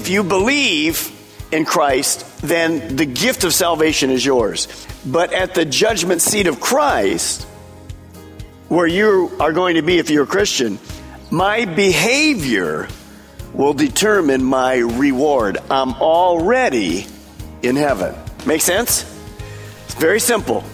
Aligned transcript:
If 0.00 0.08
you 0.08 0.24
believe 0.24 1.12
in 1.52 1.66
Christ, 1.66 2.24
then 2.40 2.96
the 2.96 3.04
gift 3.04 3.44
of 3.44 3.52
salvation 3.52 4.08
is 4.08 4.24
yours. 4.24 4.66
But 5.04 5.34
at 5.34 5.52
the 5.52 5.66
judgment 5.66 6.22
seat 6.22 6.46
of 6.46 6.58
Christ, 6.58 7.42
where 8.70 8.86
you 8.86 9.30
are 9.38 9.52
going 9.52 9.74
to 9.74 9.82
be 9.82 9.98
if 9.98 10.08
you're 10.08 10.24
a 10.24 10.26
Christian, 10.26 10.78
my 11.30 11.66
behavior 11.66 12.88
will 13.52 13.74
determine 13.74 14.42
my 14.42 14.76
reward. 14.76 15.58
I'm 15.70 15.92
already 15.92 17.06
in 17.60 17.76
heaven. 17.76 18.14
Make 18.46 18.62
sense? 18.62 19.04
It's 19.84 19.96
very 19.96 20.18
simple. 20.18 20.64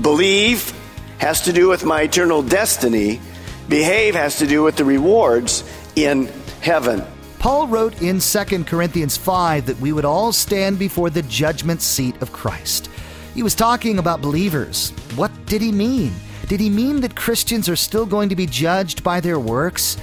Believe 0.00 0.74
has 1.18 1.42
to 1.42 1.52
do 1.52 1.68
with 1.68 1.84
my 1.84 2.02
eternal 2.02 2.42
destiny, 2.42 3.20
behave 3.68 4.16
has 4.16 4.38
to 4.38 4.48
do 4.48 4.64
with 4.64 4.74
the 4.74 4.84
rewards 4.84 5.62
in 5.94 6.28
heaven. 6.60 7.06
Paul 7.38 7.68
wrote 7.68 8.02
in 8.02 8.18
2 8.18 8.64
Corinthians 8.64 9.16
5 9.16 9.66
that 9.66 9.80
we 9.80 9.92
would 9.92 10.04
all 10.04 10.32
stand 10.32 10.78
before 10.78 11.08
the 11.08 11.22
judgment 11.22 11.80
seat 11.80 12.20
of 12.20 12.32
Christ. 12.32 12.90
He 13.34 13.44
was 13.44 13.54
talking 13.54 13.98
about 13.98 14.20
believers. 14.20 14.90
What 15.14 15.30
did 15.46 15.62
he 15.62 15.70
mean? 15.70 16.12
Did 16.48 16.58
he 16.58 16.68
mean 16.68 17.00
that 17.02 17.14
Christians 17.14 17.68
are 17.68 17.76
still 17.76 18.06
going 18.06 18.28
to 18.30 18.36
be 18.36 18.46
judged 18.46 19.04
by 19.04 19.20
their 19.20 19.38
works? 19.38 19.96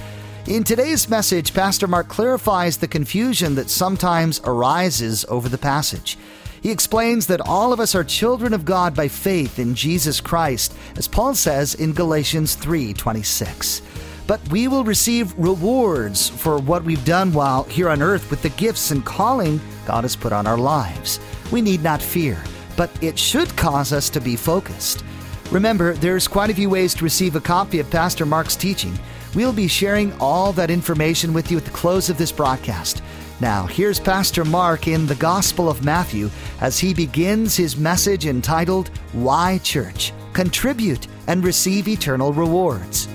In 0.46 0.64
today's 0.64 1.10
message, 1.10 1.52
Pastor 1.52 1.86
Mark 1.86 2.08
clarifies 2.08 2.78
the 2.78 2.88
confusion 2.88 3.54
that 3.56 3.68
sometimes 3.68 4.40
arises 4.44 5.26
over 5.28 5.48
the 5.48 5.58
passage. 5.58 6.16
He 6.62 6.70
explains 6.70 7.26
that 7.26 7.40
all 7.40 7.72
of 7.72 7.80
us 7.80 7.94
are 7.94 8.04
children 8.04 8.54
of 8.54 8.64
God 8.64 8.94
by 8.94 9.08
faith 9.08 9.58
in 9.58 9.74
Jesus 9.74 10.20
Christ, 10.20 10.72
as 10.96 11.06
Paul 11.06 11.34
says 11.34 11.74
in 11.74 11.92
Galatians 11.92 12.56
3:26. 12.56 13.82
But 14.26 14.46
we 14.48 14.66
will 14.66 14.84
receive 14.84 15.38
rewards 15.38 16.28
for 16.28 16.58
what 16.58 16.82
we've 16.82 17.04
done 17.04 17.32
while 17.32 17.62
here 17.64 17.88
on 17.88 18.02
earth 18.02 18.28
with 18.30 18.42
the 18.42 18.48
gifts 18.50 18.90
and 18.90 19.04
calling 19.04 19.60
God 19.86 20.02
has 20.04 20.16
put 20.16 20.32
on 20.32 20.46
our 20.46 20.58
lives. 20.58 21.20
We 21.52 21.62
need 21.62 21.82
not 21.82 22.02
fear, 22.02 22.42
but 22.76 22.90
it 23.02 23.18
should 23.18 23.56
cause 23.56 23.92
us 23.92 24.10
to 24.10 24.20
be 24.20 24.34
focused. 24.34 25.04
Remember, 25.52 25.94
there's 25.94 26.26
quite 26.26 26.50
a 26.50 26.54
few 26.54 26.68
ways 26.68 26.92
to 26.94 27.04
receive 27.04 27.36
a 27.36 27.40
copy 27.40 27.78
of 27.78 27.88
Pastor 27.88 28.26
Mark's 28.26 28.56
teaching. 28.56 28.98
We'll 29.34 29.52
be 29.52 29.68
sharing 29.68 30.12
all 30.18 30.52
that 30.52 30.70
information 30.70 31.32
with 31.32 31.50
you 31.50 31.58
at 31.58 31.64
the 31.64 31.70
close 31.70 32.10
of 32.10 32.18
this 32.18 32.32
broadcast. 32.32 33.02
Now, 33.38 33.66
here's 33.66 34.00
Pastor 34.00 34.44
Mark 34.44 34.88
in 34.88 35.06
the 35.06 35.14
Gospel 35.14 35.68
of 35.68 35.84
Matthew 35.84 36.30
as 36.60 36.78
he 36.78 36.94
begins 36.94 37.54
his 37.54 37.76
message 37.76 38.26
entitled, 38.26 38.88
Why 39.12 39.58
Church? 39.58 40.12
Contribute 40.32 41.06
and 41.28 41.44
receive 41.44 41.86
eternal 41.86 42.32
rewards. 42.32 43.08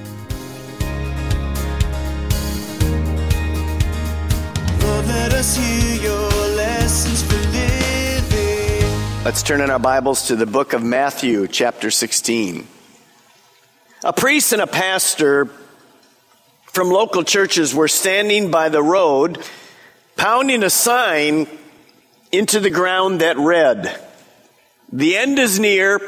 Let's 9.26 9.42
turn 9.42 9.62
in 9.62 9.72
our 9.72 9.80
Bibles 9.80 10.28
to 10.28 10.36
the 10.36 10.46
book 10.46 10.74
of 10.74 10.84
Matthew, 10.84 11.48
chapter 11.48 11.90
16. 11.90 12.68
A 14.04 14.14
priest 14.14 14.54
and 14.54 14.62
a 14.62 14.68
pastor 14.68 15.50
from 16.66 16.92
local 16.92 17.24
churches 17.24 17.74
were 17.74 17.88
standing 17.88 18.52
by 18.52 18.70
the 18.70 18.84
road, 18.84 19.44
pounding 20.16 20.62
a 20.62 20.70
sign 20.70 21.48
into 22.32 22.60
the 22.60 22.70
ground 22.70 23.22
that 23.22 23.36
read, 23.40 24.00
The 24.94 25.18
end 25.18 25.40
is 25.40 25.60
near. 25.60 26.00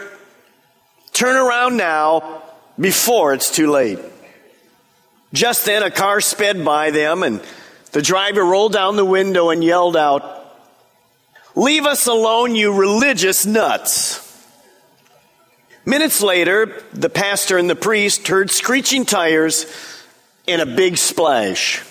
Turn 1.12 1.36
around 1.36 1.76
now 1.78 2.44
before 2.80 3.34
it's 3.34 3.50
too 3.50 3.72
late. 3.72 3.98
Just 5.34 5.66
then, 5.66 5.82
a 5.82 5.90
car 5.90 6.22
sped 6.22 6.64
by 6.64 6.92
them, 6.92 7.24
and 7.24 7.42
the 7.94 8.02
driver 8.02 8.44
rolled 8.44 8.74
down 8.74 8.96
the 8.96 9.06
window 9.06 9.52
and 9.52 9.64
yelled 9.64 9.96
out, 9.96 10.42
Leave 11.56 11.86
us 11.86 12.08
alone, 12.08 12.56
you 12.56 12.74
religious 12.74 13.46
nuts. 13.46 14.20
Minutes 15.86 16.22
later, 16.22 16.82
the 16.94 17.10
pastor 17.10 17.60
and 17.60 17.70
the 17.70 17.76
priest 17.76 18.28
heard 18.28 18.50
screeching 18.50 19.06
tires 19.06 19.68
and 20.48 20.60
a 20.60 20.66
big 20.66 20.98
splash. 20.98 21.84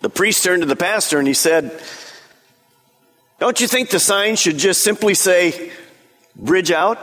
The 0.00 0.10
priest 0.10 0.44
turned 0.44 0.62
to 0.62 0.68
the 0.68 0.76
pastor 0.76 1.18
and 1.18 1.26
he 1.26 1.34
said, 1.34 1.82
Don't 3.40 3.60
you 3.60 3.66
think 3.66 3.90
the 3.90 3.98
sign 3.98 4.36
should 4.36 4.58
just 4.58 4.82
simply 4.82 5.14
say, 5.14 5.72
Bridge 6.36 6.70
out? 6.70 6.98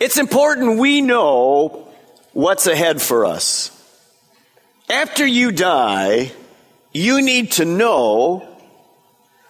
it's 0.00 0.18
important 0.18 0.78
we 0.78 1.02
know 1.02 1.89
what's 2.32 2.66
ahead 2.66 3.00
for 3.02 3.24
us. 3.24 3.76
After 4.88 5.26
you 5.26 5.52
die, 5.52 6.32
you 6.92 7.22
need 7.22 7.52
to 7.52 7.64
know 7.64 8.46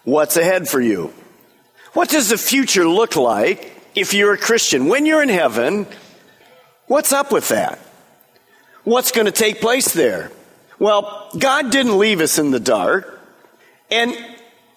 what's 0.03 0.37
ahead 0.37 0.67
for 0.67 0.79
you. 0.79 1.13
What 1.93 2.09
does 2.09 2.29
the 2.29 2.37
future 2.37 2.87
look 2.87 3.15
like 3.15 3.71
if 3.95 4.13
you're 4.13 4.33
a 4.33 4.37
Christian? 4.37 4.87
When 4.87 5.05
you're 5.05 5.23
in 5.23 5.29
heaven, 5.29 5.87
what's 6.87 7.11
up 7.11 7.31
with 7.31 7.49
that? 7.49 7.79
What's 8.83 9.11
going 9.11 9.25
to 9.25 9.31
take 9.31 9.61
place 9.61 9.93
there? 9.93 10.31
Well, 10.79 11.29
God 11.37 11.71
didn't 11.71 11.97
leave 11.97 12.21
us 12.21 12.39
in 12.39 12.51
the 12.51 12.59
dark. 12.59 13.19
And 13.91 14.15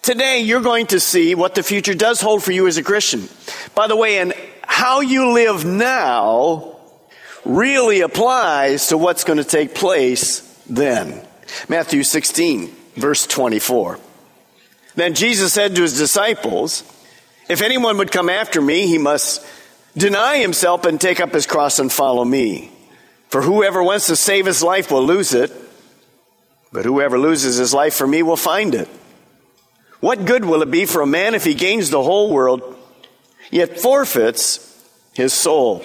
today 0.01 0.41
you're 0.41 0.61
going 0.61 0.87
to 0.87 0.99
see 0.99 1.35
what 1.35 1.55
the 1.55 1.63
future 1.63 1.95
does 1.95 2.21
hold 2.21 2.43
for 2.43 2.51
you 2.51 2.67
as 2.67 2.77
a 2.77 2.83
Christian. 2.83 3.27
By 3.73 3.87
the 3.87 3.95
way, 3.95 4.19
and 4.19 4.33
how 4.61 4.99
you 4.99 5.31
live 5.31 5.65
now 5.65 6.74
really 7.45 8.01
applies 8.01 8.87
to 8.87 8.97
what's 8.97 9.23
going 9.23 9.37
to 9.37 9.43
take 9.43 9.75
place 9.75 10.41
then. 10.69 11.21
Matthew 11.69 12.03
16, 12.03 12.75
verse 12.95 13.27
24. 13.27 13.99
Then 14.95 15.13
Jesus 15.13 15.53
said 15.53 15.75
to 15.75 15.81
his 15.81 15.97
disciples, 15.97 16.83
If 17.47 17.61
anyone 17.61 17.97
would 17.97 18.11
come 18.11 18.29
after 18.29 18.61
me, 18.61 18.87
he 18.87 18.97
must 18.97 19.45
deny 19.95 20.37
himself 20.37 20.85
and 20.85 20.99
take 20.99 21.19
up 21.19 21.33
his 21.33 21.45
cross 21.45 21.79
and 21.79 21.91
follow 21.91 22.25
me. 22.25 22.71
For 23.29 23.41
whoever 23.41 23.83
wants 23.83 24.07
to 24.07 24.15
save 24.15 24.45
his 24.45 24.63
life 24.63 24.91
will 24.91 25.05
lose 25.05 25.33
it, 25.33 25.51
but 26.71 26.85
whoever 26.85 27.19
loses 27.19 27.57
his 27.57 27.73
life 27.73 27.93
for 27.93 28.07
me 28.07 28.23
will 28.23 28.37
find 28.37 28.73
it. 28.75 28.89
What 29.99 30.25
good 30.25 30.45
will 30.45 30.61
it 30.61 30.71
be 30.71 30.85
for 30.85 31.01
a 31.01 31.07
man 31.07 31.35
if 31.35 31.43
he 31.43 31.53
gains 31.53 31.89
the 31.89 32.03
whole 32.03 32.31
world, 32.31 32.75
yet 33.51 33.79
forfeits 33.79 34.61
his 35.13 35.33
soul? 35.33 35.83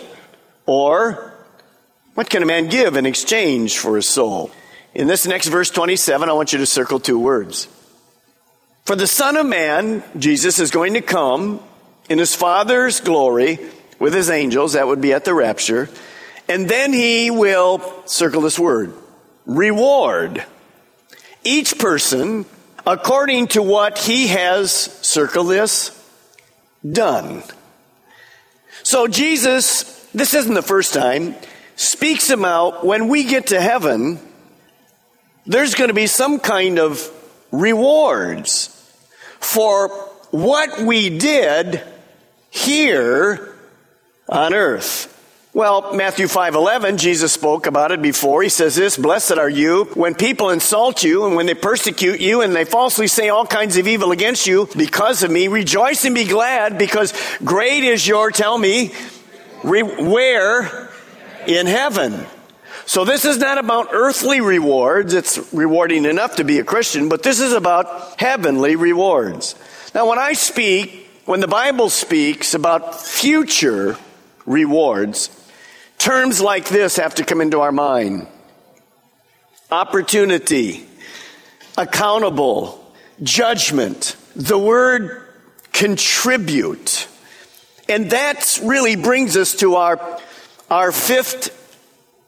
Or 0.66 1.29
what 2.15 2.28
can 2.28 2.43
a 2.43 2.47
man 2.47 2.69
give 2.69 2.97
in 2.97 3.06
exchange 3.06 3.78
for 3.78 3.97
his 3.97 4.09
soul? 4.09 4.50
In 4.94 5.06
this 5.06 5.26
next 5.26 5.48
verse 5.48 5.71
27, 5.71 6.28
I 6.28 6.33
want 6.33 6.53
you 6.53 6.59
to 6.59 6.66
circle 6.66 6.98
two 6.98 7.18
words. 7.18 7.68
For 8.84 8.97
the 8.97 9.07
Son 9.07 9.36
of 9.36 9.47
Man, 9.47 10.03
Jesus, 10.18 10.59
is 10.59 10.71
going 10.71 10.95
to 10.95 11.01
come 11.01 11.60
in 12.09 12.18
his 12.18 12.34
Father's 12.34 13.01
glory 13.01 13.59
with 14.01 14.15
his 14.15 14.30
angels, 14.30 14.72
that 14.72 14.86
would 14.86 15.01
be 15.01 15.12
at 15.12 15.24
the 15.24 15.34
rapture, 15.34 15.89
and 16.48 16.68
then 16.68 16.92
he 16.92 17.30
will, 17.30 17.80
circle 18.07 18.41
this 18.41 18.59
word, 18.59 18.92
reward 19.47 20.45
each 21.45 21.78
person 21.78 22.45
according 22.86 23.47
to 23.48 23.63
what 23.63 23.98
he 23.98 24.27
has, 24.28 24.72
circle 24.72 25.45
this, 25.45 25.97
done. 26.91 27.42
So 28.83 29.06
Jesus, 29.06 30.09
this 30.15 30.34
isn't 30.34 30.54
the 30.54 30.63
first 30.63 30.95
time, 30.95 31.36
speaks 31.80 32.28
about 32.28 32.84
when 32.84 33.09
we 33.09 33.24
get 33.24 33.47
to 33.47 33.60
heaven, 33.60 34.18
there's 35.47 35.74
going 35.74 35.88
to 35.88 35.94
be 35.94 36.06
some 36.06 36.38
kind 36.38 36.78
of 36.78 37.10
rewards 37.50 38.68
for 39.41 39.88
what 40.30 40.82
we 40.82 41.09
did 41.09 41.82
here 42.50 43.54
on 44.28 44.53
earth. 44.53 45.06
Well, 45.54 45.94
Matthew 45.94 46.27
5:11, 46.27 46.98
Jesus 46.98 47.32
spoke 47.32 47.66
about 47.66 47.92
it 47.92 48.03
before. 48.03 48.42
He 48.42 48.50
says 48.50 48.77
this, 48.77 48.98
"Blessed 48.98 49.38
are 49.38 49.48
you 49.48 49.84
when 49.94 50.15
people 50.15 50.50
insult 50.50 51.03
you 51.03 51.24
and 51.24 51.34
when 51.34 51.47
they 51.47 51.54
persecute 51.54 52.21
you 52.21 52.42
and 52.42 52.54
they 52.54 52.66
falsely 52.66 53.06
say 53.06 53.30
all 53.30 53.47
kinds 53.47 53.78
of 53.78 53.88
evil 53.88 54.12
against 54.12 54.47
you 54.47 54.68
because 54.77 55.22
of 55.22 55.30
me. 55.30 55.48
Rejoice 55.48 56.04
and 56.04 56.15
be 56.15 56.24
glad 56.24 56.77
because 56.77 57.15
great 57.42 57.84
is 57.84 58.06
your 58.06 58.30
tell 58.30 58.59
me 58.59 58.92
re- 59.65 59.82
where 59.82 60.90
in 61.47 61.66
heaven." 61.66 62.27
So 62.87 63.04
this 63.04 63.25
is 63.25 63.39
not 63.39 63.59
about 63.59 63.89
earthly 63.92 64.41
rewards. 64.41 65.15
It's 65.15 65.39
rewarding 65.53 66.04
enough 66.04 66.37
to 66.37 66.45
be 66.45 66.59
a 66.59 66.65
Christian, 66.65 67.09
but 67.09 67.22
this 67.22 67.41
is 67.41 67.53
about 67.53 68.19
heavenly 68.19 68.77
rewards. 68.77 69.54
Now, 69.95 70.09
when 70.09 70.19
I 70.19 70.33
speak, 70.33 71.09
when 71.25 71.41
the 71.41 71.48
Bible 71.48 71.91
speaks 71.91 72.54
about 72.54 73.01
future 73.01 73.97
rewards, 74.47 75.31
Terms 76.01 76.41
like 76.41 76.66
this 76.66 76.97
have 76.97 77.16
to 77.16 77.25
come 77.25 77.42
into 77.42 77.60
our 77.60 77.72
mind 77.72 78.27
opportunity, 79.71 80.87
accountable, 81.77 82.83
judgment, 83.22 84.16
the 84.34 84.59
word 84.59 85.22
contribute. 85.75 87.07
And 87.87 88.10
that 88.10 88.59
really 88.65 88.97
brings 88.97 89.37
us 89.37 89.54
to 89.57 89.77
our, 89.77 90.19
our 90.70 90.92
fifth 90.92 91.56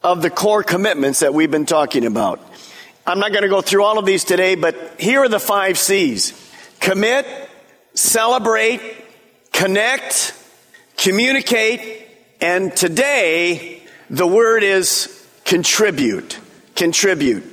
of 0.03 0.21
the 0.21 0.29
core 0.29 0.63
commitments 0.63 1.21
that 1.21 1.33
we've 1.33 1.51
been 1.51 1.65
talking 1.65 2.05
about. 2.05 2.41
I'm 3.07 3.19
not 3.19 3.31
going 3.31 3.43
to 3.43 3.49
go 3.49 3.61
through 3.61 3.83
all 3.83 3.97
of 3.97 4.05
these 4.05 4.25
today, 4.25 4.55
but 4.55 4.99
here 4.99 5.21
are 5.21 5.29
the 5.29 5.39
five 5.39 5.77
C's 5.77 6.39
commit, 6.79 7.25
celebrate, 7.93 8.81
connect, 9.53 10.33
communicate, 10.97 12.07
and 12.41 12.75
today, 12.75 13.81
the 14.09 14.27
word 14.27 14.63
is 14.63 15.25
contribute. 15.45 16.37
Contribute. 16.75 17.43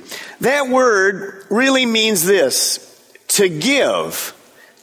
That 0.41 0.67
word 0.67 1.45
really 1.49 1.85
means 1.85 2.25
this 2.25 2.87
to 3.29 3.47
give. 3.47 4.35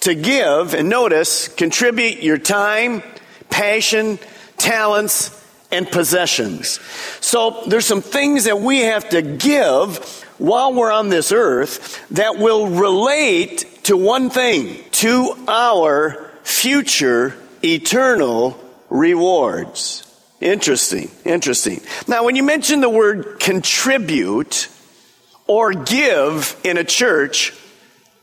To 0.03 0.15
give, 0.15 0.75
and 0.75 0.89
notice, 0.89 1.49
contribute 1.49 2.23
your 2.23 2.39
time, 2.39 3.03
passion, 3.51 4.19
talents, 4.57 5.38
and 5.71 5.91
possessions. 5.91 6.81
So 7.21 7.63
there's 7.67 7.87
some 7.87 8.03
things 8.03 8.45
that 8.45 8.61
we 8.61 8.81
have 8.81 9.09
to 9.11 9.23
give 9.23 9.99
while 10.39 10.73
we're 10.73 10.93
on 10.93 11.09
this 11.09 11.33
earth 11.33 12.05
that 12.11 12.39
will 12.39 12.69
relate 12.69 13.85
to 13.85 13.97
one 13.97 14.31
thing, 14.31 14.85
to 14.93 15.35
our 15.49 16.31
future 16.43 17.35
eternal 17.63 18.59
rewards. 18.89 20.05
Interesting, 20.41 21.11
interesting. 21.25 21.81
Now, 22.07 22.25
when 22.25 22.37
you 22.37 22.45
mention 22.45 22.81
the 22.81 22.89
word 22.89 23.41
contribute 23.41 24.69
or 25.47 25.73
give 25.73 26.57
in 26.63 26.79
a 26.79 26.85
church, 26.85 27.53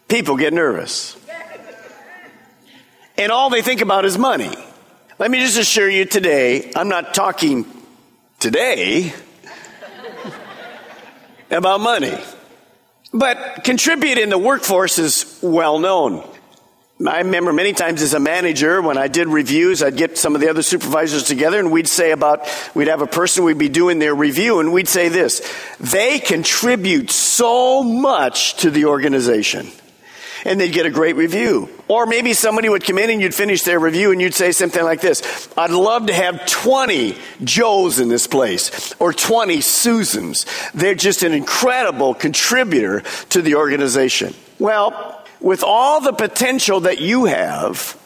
people 0.08 0.38
get 0.38 0.54
nervous. 0.54 1.18
And 3.18 3.32
all 3.32 3.50
they 3.50 3.62
think 3.62 3.82
about 3.82 4.06
is 4.06 4.18
money. 4.18 4.56
Let 5.18 5.32
me 5.32 5.40
just 5.40 5.58
assure 5.58 5.90
you 5.90 6.04
today, 6.04 6.74
I'm 6.76 6.90
not 6.90 7.14
talking 7.14 7.66
today 8.38 9.14
about 11.50 11.80
money. 11.80 12.14
But 13.14 13.64
contribute 13.64 14.18
in 14.18 14.28
the 14.28 14.38
workforce 14.38 15.00
is 15.00 15.40
well 15.42 15.80
known. 15.80 16.28
I 17.08 17.20
remember 17.20 17.54
many 17.54 17.72
times 17.72 18.02
as 18.02 18.14
a 18.14 18.20
manager, 18.20 18.82
when 18.82 18.98
I 18.98 19.08
did 19.08 19.30
reviews, 19.30 19.82
I'd 19.82 19.96
get 19.96 20.18
some 20.18 20.36
of 20.36 20.42
the 20.42 20.50
other 20.50 20.62
supervisors 20.62 21.24
together 21.24 21.60
and 21.60 21.72
we'd 21.72 21.88
say 21.88 22.12
about, 22.12 22.46
we'd 22.76 22.90
have 22.90 23.02
a 23.02 23.08
person, 23.08 23.46
we'd 23.46 23.58
be 23.58 23.70
doing 23.70 24.00
their 24.00 24.14
review 24.14 24.60
and 24.60 24.74
we'd 24.74 24.90
say 24.90 25.08
this, 25.08 25.50
they 25.80 26.20
contribute 26.20 27.10
so 27.10 27.84
much 27.84 28.56
to 28.58 28.70
the 28.70 28.84
organization. 28.84 29.72
And 30.46 30.60
they'd 30.60 30.72
get 30.72 30.86
a 30.86 30.92
great 30.92 31.16
review. 31.16 31.70
Or 31.88 32.06
maybe 32.06 32.34
somebody 32.34 32.70
would 32.70 32.86
come 32.86 33.00
in 33.00 33.10
and 33.10 33.20
you'd 33.20 33.34
finish 33.34 33.64
their 33.64 33.80
review 33.80 34.12
and 34.12 34.22
you'd 34.22 34.36
say 34.36 34.52
something 34.52 34.84
like 34.84 35.02
this, 35.02 35.50
I'd 35.58 35.72
love 35.72 36.06
to 36.06 36.14
have 36.14 36.46
20 36.46 37.18
Joes 37.44 38.00
in 38.00 38.10
this 38.10 38.28
place, 38.28 38.94
or 39.00 39.12
20 39.12 39.60
Susans. 39.62 40.46
They're 40.74 40.96
just 40.96 41.24
an 41.24 41.34
incredible 41.34 42.14
contributor 42.14 43.02
to 43.30 43.42
the 43.42 43.56
organization. 43.56 44.36
Well, 44.60 45.26
with 45.42 45.64
all 45.64 46.00
the 46.00 46.14
potential 46.14 46.82
that 46.82 47.02
you 47.02 47.26
have, 47.26 48.00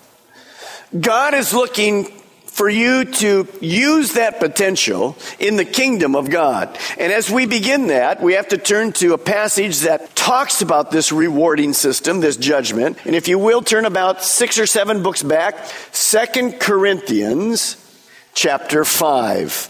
God 0.97 1.33
is 1.33 1.53
looking 1.53 2.18
for 2.59 2.67
you 2.67 3.05
to 3.05 3.47
use 3.61 4.15
that 4.15 4.37
potential 4.37 5.15
in 5.39 5.55
the 5.55 5.63
kingdom 5.63 6.13
of 6.13 6.29
God. 6.29 6.77
And 6.97 7.13
as 7.13 7.31
we 7.31 7.45
begin 7.45 7.87
that, 7.87 8.21
we 8.21 8.33
have 8.33 8.49
to 8.49 8.57
turn 8.57 8.91
to 8.99 9.13
a 9.13 9.17
passage 9.17 9.79
that 9.83 10.13
talks 10.13 10.61
about 10.61 10.91
this 10.91 11.13
rewarding 11.13 11.71
system, 11.71 12.19
this 12.19 12.35
judgment. 12.35 12.97
And 13.05 13.15
if 13.15 13.29
you 13.29 13.39
will 13.39 13.61
turn 13.61 13.85
about 13.85 14.25
six 14.25 14.59
or 14.59 14.65
seven 14.65 15.03
books 15.03 15.23
back, 15.23 15.55
Second 15.93 16.59
Corinthians 16.59 17.77
chapter 18.33 18.83
5. 18.83 19.69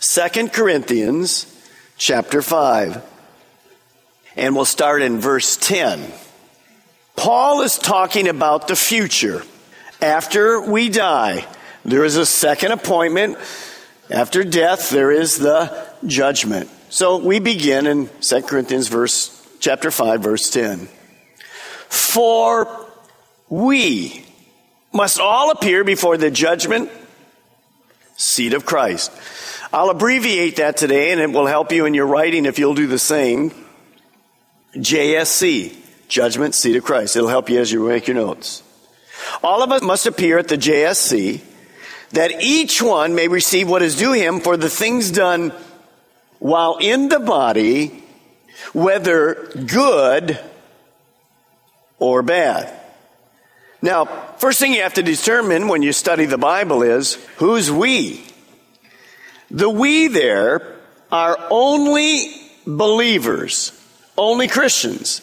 2 0.00 0.48
Corinthians 0.48 1.46
chapter 1.96 2.42
5. 2.42 3.02
And 4.36 4.54
we'll 4.54 4.66
start 4.66 5.00
in 5.00 5.18
verse 5.18 5.56
10. 5.56 6.12
Paul 7.16 7.62
is 7.62 7.78
talking 7.78 8.28
about 8.28 8.68
the 8.68 8.76
future. 8.76 9.44
After 10.00 10.60
we 10.60 10.88
die, 10.88 11.46
there 11.84 12.04
is 12.04 12.16
a 12.16 12.26
second 12.26 12.72
appointment. 12.72 13.36
After 14.10 14.44
death, 14.44 14.90
there 14.90 15.10
is 15.10 15.38
the 15.38 15.86
judgment. 16.06 16.70
So 16.90 17.18
we 17.18 17.40
begin 17.40 17.86
in 17.86 18.08
2 18.20 18.42
Corinthians 18.42 18.88
verse 18.88 19.34
chapter 19.60 19.90
5 19.90 20.22
verse 20.22 20.50
10. 20.50 20.88
For 21.88 22.86
we 23.48 24.24
must 24.92 25.18
all 25.18 25.50
appear 25.50 25.84
before 25.84 26.16
the 26.16 26.30
judgment 26.30 26.90
seat 28.16 28.54
of 28.54 28.64
Christ. 28.64 29.12
I'll 29.72 29.90
abbreviate 29.90 30.56
that 30.56 30.76
today 30.76 31.12
and 31.12 31.20
it 31.20 31.30
will 31.30 31.46
help 31.46 31.72
you 31.72 31.86
in 31.86 31.94
your 31.94 32.06
writing 32.06 32.46
if 32.46 32.58
you'll 32.58 32.74
do 32.74 32.86
the 32.86 32.98
same. 32.98 33.52
JSC, 34.74 35.76
Judgment 36.08 36.54
Seat 36.54 36.76
of 36.76 36.84
Christ. 36.84 37.16
It'll 37.16 37.28
help 37.28 37.50
you 37.50 37.60
as 37.60 37.72
you 37.72 37.88
make 37.88 38.06
your 38.06 38.16
notes. 38.16 38.62
All 39.42 39.62
of 39.62 39.72
us 39.72 39.82
must 39.82 40.06
appear 40.06 40.38
at 40.38 40.48
the 40.48 40.56
JSC 40.56 41.40
that 42.10 42.42
each 42.42 42.80
one 42.80 43.14
may 43.14 43.28
receive 43.28 43.68
what 43.68 43.82
is 43.82 43.96
due 43.96 44.12
him 44.12 44.40
for 44.40 44.56
the 44.56 44.70
things 44.70 45.10
done 45.10 45.52
while 46.38 46.76
in 46.80 47.08
the 47.08 47.18
body, 47.18 48.02
whether 48.72 49.50
good 49.66 50.38
or 51.98 52.22
bad. 52.22 52.72
Now, 53.82 54.06
first 54.38 54.58
thing 54.58 54.72
you 54.72 54.82
have 54.82 54.94
to 54.94 55.02
determine 55.02 55.68
when 55.68 55.82
you 55.82 55.92
study 55.92 56.26
the 56.26 56.38
Bible 56.38 56.82
is 56.82 57.14
who's 57.36 57.70
we? 57.70 58.24
The 59.50 59.70
we 59.70 60.08
there 60.08 60.76
are 61.10 61.38
only 61.50 62.32
believers 62.66 63.72
only 64.18 64.48
Christians. 64.48 65.22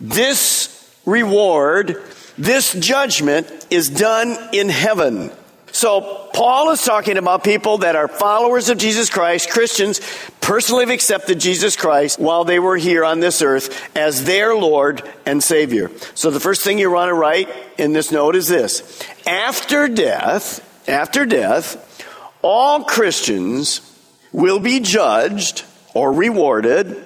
This 0.00 0.68
reward, 1.06 2.02
this 2.42 2.72
judgment 2.72 3.46
is 3.70 3.88
done 3.88 4.36
in 4.52 4.68
heaven. 4.68 5.30
So 5.70 6.28
Paul 6.34 6.70
is 6.70 6.82
talking 6.82 7.16
about 7.16 7.44
people 7.44 7.78
that 7.78 7.94
are 7.94 8.08
followers 8.08 8.68
of 8.68 8.78
Jesus 8.78 9.08
Christ, 9.08 9.48
Christians, 9.48 10.00
personally 10.40 10.82
have 10.82 10.90
accepted 10.90 11.38
Jesus 11.38 11.76
Christ 11.76 12.18
while 12.18 12.44
they 12.44 12.58
were 12.58 12.76
here 12.76 13.04
on 13.04 13.20
this 13.20 13.42
earth 13.42 13.96
as 13.96 14.24
their 14.24 14.56
Lord 14.56 15.08
and 15.24 15.40
Savior. 15.42 15.90
So 16.14 16.32
the 16.32 16.40
first 16.40 16.62
thing 16.62 16.80
you 16.80 16.90
want 16.90 17.10
to 17.10 17.14
write 17.14 17.48
in 17.78 17.92
this 17.92 18.10
note 18.10 18.34
is 18.34 18.48
this. 18.48 19.00
After 19.24 19.86
death, 19.86 20.88
after 20.88 21.24
death, 21.24 22.04
all 22.42 22.82
Christians 22.82 23.80
will 24.32 24.58
be 24.58 24.80
judged 24.80 25.64
or 25.94 26.12
rewarded 26.12 27.04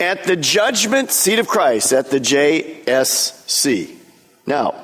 at 0.00 0.24
the 0.24 0.36
judgment 0.36 1.12
seat 1.12 1.38
of 1.38 1.46
Christ, 1.46 1.92
at 1.92 2.10
the 2.10 2.18
JSC. 2.18 4.00
Now, 4.46 4.74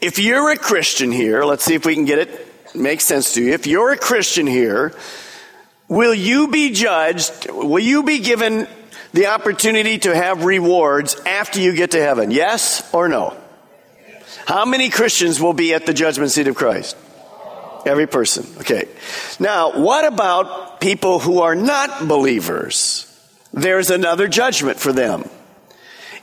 if 0.00 0.18
you're 0.18 0.50
a 0.50 0.56
Christian 0.56 1.12
here, 1.12 1.44
let's 1.44 1.64
see 1.64 1.74
if 1.74 1.84
we 1.84 1.94
can 1.94 2.04
get 2.04 2.18
it 2.18 2.46
make 2.74 3.00
sense 3.00 3.34
to 3.34 3.42
you. 3.42 3.52
If 3.52 3.66
you're 3.66 3.92
a 3.92 3.96
Christian 3.96 4.46
here, 4.46 4.94
will 5.88 6.14
you 6.14 6.48
be 6.48 6.70
judged? 6.70 7.50
Will 7.50 7.80
you 7.80 8.02
be 8.02 8.20
given 8.20 8.68
the 9.12 9.26
opportunity 9.26 9.98
to 9.98 10.14
have 10.14 10.44
rewards 10.44 11.16
after 11.26 11.60
you 11.60 11.74
get 11.74 11.92
to 11.92 12.00
heaven? 12.00 12.30
Yes 12.30 12.88
or 12.94 13.08
no? 13.08 13.36
How 14.46 14.64
many 14.64 14.88
Christians 14.88 15.40
will 15.40 15.52
be 15.52 15.74
at 15.74 15.86
the 15.86 15.94
judgment 15.94 16.30
seat 16.30 16.46
of 16.46 16.54
Christ? 16.54 16.96
Every 17.86 18.06
person. 18.06 18.46
Okay. 18.58 18.88
Now, 19.38 19.72
what 19.80 20.04
about 20.04 20.80
people 20.80 21.18
who 21.18 21.40
are 21.40 21.54
not 21.54 22.06
believers? 22.06 23.06
there's 23.52 23.90
another 23.90 24.28
judgment 24.28 24.78
for 24.78 24.92
them. 24.92 25.28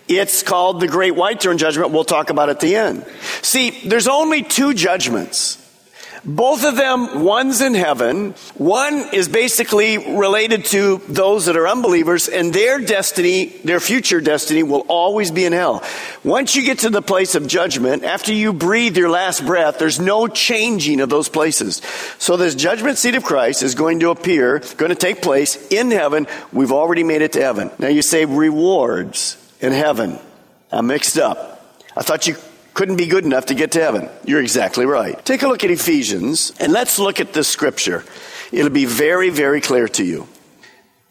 It's 0.07 0.41
called 0.41 0.79
the 0.79 0.87
Great 0.87 1.15
White 1.15 1.41
Throne 1.41 1.57
Judgment. 1.57 1.91
We'll 1.91 2.05
talk 2.05 2.29
about 2.29 2.49
at 2.49 2.59
the 2.59 2.75
end. 2.75 3.05
See, 3.41 3.71
there's 3.85 4.07
only 4.07 4.43
two 4.43 4.73
judgments. 4.73 5.63
Both 6.23 6.65
of 6.65 6.75
them, 6.75 7.23
one's 7.23 7.61
in 7.61 7.73
heaven. 7.73 8.31
One 8.55 9.13
is 9.13 9.29
basically 9.29 9.97
related 10.17 10.65
to 10.65 11.01
those 11.07 11.45
that 11.45 11.55
are 11.55 11.67
unbelievers, 11.67 12.27
and 12.27 12.53
their 12.53 12.79
destiny, 12.79 13.45
their 13.63 13.79
future 13.79 14.19
destiny, 14.19 14.61
will 14.61 14.85
always 14.89 15.31
be 15.31 15.45
in 15.45 15.53
hell. 15.53 15.83
Once 16.25 16.53
you 16.53 16.63
get 16.63 16.79
to 16.79 16.89
the 16.89 17.01
place 17.01 17.35
of 17.35 17.47
judgment, 17.47 18.03
after 18.03 18.33
you 18.33 18.51
breathe 18.51 18.97
your 18.97 19.09
last 19.09 19.45
breath, 19.45 19.79
there's 19.79 20.01
no 20.01 20.27
changing 20.27 20.99
of 20.99 21.09
those 21.09 21.29
places. 21.29 21.81
So 22.17 22.35
this 22.35 22.55
judgment 22.55 22.97
seat 22.97 23.15
of 23.15 23.23
Christ 23.23 23.63
is 23.63 23.75
going 23.75 24.01
to 24.01 24.09
appear, 24.09 24.59
going 24.75 24.89
to 24.89 24.95
take 24.95 25.21
place 25.21 25.67
in 25.69 25.91
heaven. 25.91 26.27
We've 26.51 26.73
already 26.73 27.03
made 27.03 27.21
it 27.21 27.33
to 27.33 27.41
heaven. 27.41 27.71
Now 27.79 27.87
you 27.87 28.01
say 28.01 28.25
rewards 28.25 29.37
in 29.59 29.71
heaven. 29.71 30.19
I'm 30.71 30.87
mixed 30.87 31.17
up. 31.17 31.81
I 31.95 32.01
thought 32.01 32.27
you 32.27 32.35
couldn't 32.73 32.97
be 32.97 33.07
good 33.07 33.25
enough 33.25 33.47
to 33.47 33.55
get 33.55 33.71
to 33.71 33.81
heaven. 33.81 34.09
You're 34.23 34.41
exactly 34.41 34.85
right. 34.85 35.23
Take 35.25 35.41
a 35.41 35.47
look 35.47 35.63
at 35.63 35.71
Ephesians 35.71 36.53
and 36.59 36.71
let's 36.71 36.99
look 36.99 37.19
at 37.19 37.33
this 37.33 37.47
scripture. 37.47 38.03
It'll 38.51 38.69
be 38.69 38.85
very, 38.85 39.29
very 39.29 39.61
clear 39.61 39.87
to 39.89 40.03
you. 40.03 40.27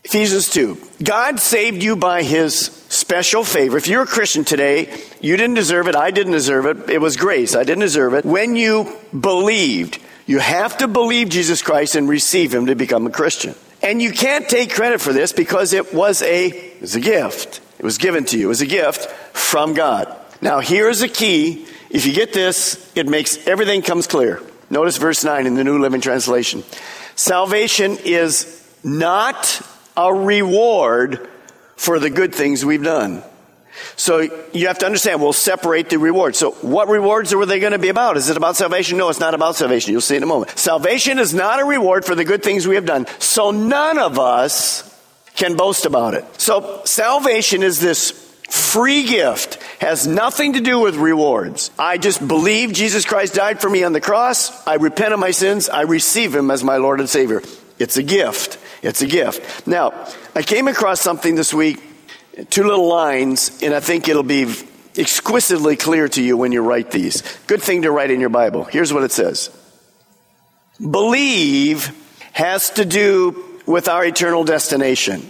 Ephesians 0.05 0.49
2. 0.51 0.79
God 1.03 1.41
saved 1.41 1.83
you 1.83 1.97
by 1.97 2.23
his 2.23 2.67
special 2.89 3.43
favor. 3.43 3.77
If 3.77 3.89
you're 3.89 4.05
a 4.05 4.07
Christian 4.07 4.45
today, 4.45 4.97
you 5.21 5.37
didn't 5.37 5.57
deserve 5.57 5.89
it. 5.89 5.97
I 5.97 6.13
didn't 6.13 6.33
deserve 6.33 6.67
it. 6.67 6.89
It 6.89 7.01
was 7.01 7.17
grace. 7.17 7.57
I 7.57 7.65
didn't 7.65 7.81
deserve 7.81 8.15
it. 8.15 8.25
When 8.25 8.55
you 8.55 8.97
believed, 9.19 9.99
you 10.27 10.39
have 10.39 10.79
to 10.79 10.87
believe 10.87 11.29
Jesus 11.29 11.61
Christ 11.61 11.97
and 11.97 12.09
receive 12.09 12.55
him 12.55 12.67
to 12.67 12.77
become 12.77 13.09
a 13.09 13.11
Christian. 13.11 13.57
And 13.83 14.01
you 14.01 14.13
can't 14.13 14.49
take 14.49 14.73
credit 14.73 15.01
for 15.01 15.13
this 15.13 15.33
because 15.33 15.73
it 15.73 15.93
was 15.93 16.23
a, 16.23 16.47
it 16.47 16.81
was 16.81 16.95
a 16.95 17.01
gift. 17.01 17.61
It 17.79 17.85
was 17.85 17.99
given 17.99 18.25
to 18.27 18.39
you. 18.39 18.47
It 18.47 18.49
was 18.49 18.61
a 18.63 18.67
gift 18.67 19.07
from 19.37 19.75
God. 19.75 20.15
Now, 20.41 20.61
here's 20.61 21.03
a 21.03 21.09
key. 21.09 21.67
If 21.91 22.07
you 22.07 22.13
get 22.13 22.33
this, 22.33 22.93
it 22.95 23.09
makes 23.09 23.47
everything 23.47 23.83
comes 23.83 24.07
clear. 24.07 24.43
Notice 24.71 24.97
verse 24.97 25.25
9 25.25 25.47
in 25.47 25.55
the 25.55 25.65
New 25.65 25.79
Living 25.79 26.01
Translation. 26.01 26.65
Salvation 27.15 27.99
is 28.05 28.63
not 28.83 29.63
a 29.97 30.13
reward 30.13 31.29
for 31.77 31.99
the 31.99 32.11
good 32.11 32.35
things 32.35 32.65
we've 32.65 32.83
done. 32.83 33.23
So 33.97 34.21
you 34.53 34.67
have 34.69 34.79
to 34.79 34.87
understand, 34.87 35.21
we'll 35.21 35.33
separate 35.33 35.91
the 35.91 35.99
rewards. 35.99 36.39
So 36.39 36.53
what 36.53 36.89
rewards 36.89 37.33
are 37.33 37.47
they 37.47 37.61
going 37.61 37.73
to 37.73 37.79
be 37.79 37.89
about? 37.89 38.17
Is 38.17 38.31
it 38.31 38.37
about 38.37 38.57
salvation? 38.57 38.99
No, 38.99 39.09
it's 39.11 39.21
not 39.21 39.35
about 39.35 39.57
salvation. 39.57 39.93
You'll 39.93 40.01
see 40.01 40.17
in 40.17 40.23
a 40.23 40.27
moment. 40.27 40.59
Salvation 40.59 41.19
is 41.19 41.35
not 41.35 41.61
a 41.61 41.65
reward 41.65 42.05
for 42.05 42.15
the 42.15 42.25
good 42.25 42.43
things 42.43 42.67
we 42.67 42.75
have 42.75 42.87
done. 42.87 43.07
So 43.19 43.51
none 43.51 43.99
of 43.99 44.19
us 44.19 44.96
can 45.37 45.57
boast 45.57 45.87
about 45.87 46.15
it. 46.15 46.25
So 46.41 46.83
salvation 46.85 47.63
is 47.63 47.81
this 47.81 48.11
free 48.49 49.05
gift 49.05 49.63
has 49.81 50.07
nothing 50.07 50.55
to 50.55 50.61
do 50.61 50.81
with 50.81 50.97
rewards. 50.97 51.71
I 51.79 51.99
just 51.99 52.27
believe 52.27 52.73
Jesus 52.73 53.05
Christ 53.05 53.35
died 53.35 53.61
for 53.61 53.69
me 53.69 53.85
on 53.85 53.93
the 53.93 54.01
cross. 54.01 54.67
I 54.67 54.75
repent 54.75 55.13
of 55.13 55.21
my 55.21 55.31
sins. 55.33 55.69
I 55.69 55.83
receive 55.83 56.35
him 56.35 56.51
as 56.51 56.65
my 56.65 56.77
Lord 56.79 57.01
and 57.01 57.09
Savior. 57.09 57.43
It's 57.79 57.97
a 57.97 58.03
gift. 58.03 58.59
It's 58.83 59.03
a 59.03 59.07
gift. 59.07 59.67
Now, 59.67 59.93
I 60.35 60.43
came 60.43 60.69
across 60.69 61.01
something 61.01 61.35
this 61.35 61.53
week, 61.53 61.83
two 62.51 62.63
little 62.63 62.89
lines, 62.89 63.63
and 63.63 63.75
I 63.75 63.81
think 63.81 64.09
it'll 64.09 64.23
be 64.23 64.55
exquisitely 64.97 65.77
clear 65.77 66.09
to 66.09 66.23
you 66.23 66.37
when 66.37 66.53
you 66.53 66.63
write 66.63 66.91
these. 66.91 67.23
Good 67.47 67.63
thing 67.63 67.83
to 67.83 67.91
write 67.91 68.11
in 68.11 68.21
your 68.21 68.31
Bible. 68.31 68.65
Here's 68.65 68.93
what 68.93 69.03
it 69.03 69.13
says. 69.13 69.51
Believe 70.79 71.91
has 72.33 72.71
to 72.71 72.85
do 72.85 73.46
with 73.67 73.89
our 73.89 74.05
eternal 74.05 74.45
destination. 74.45 75.29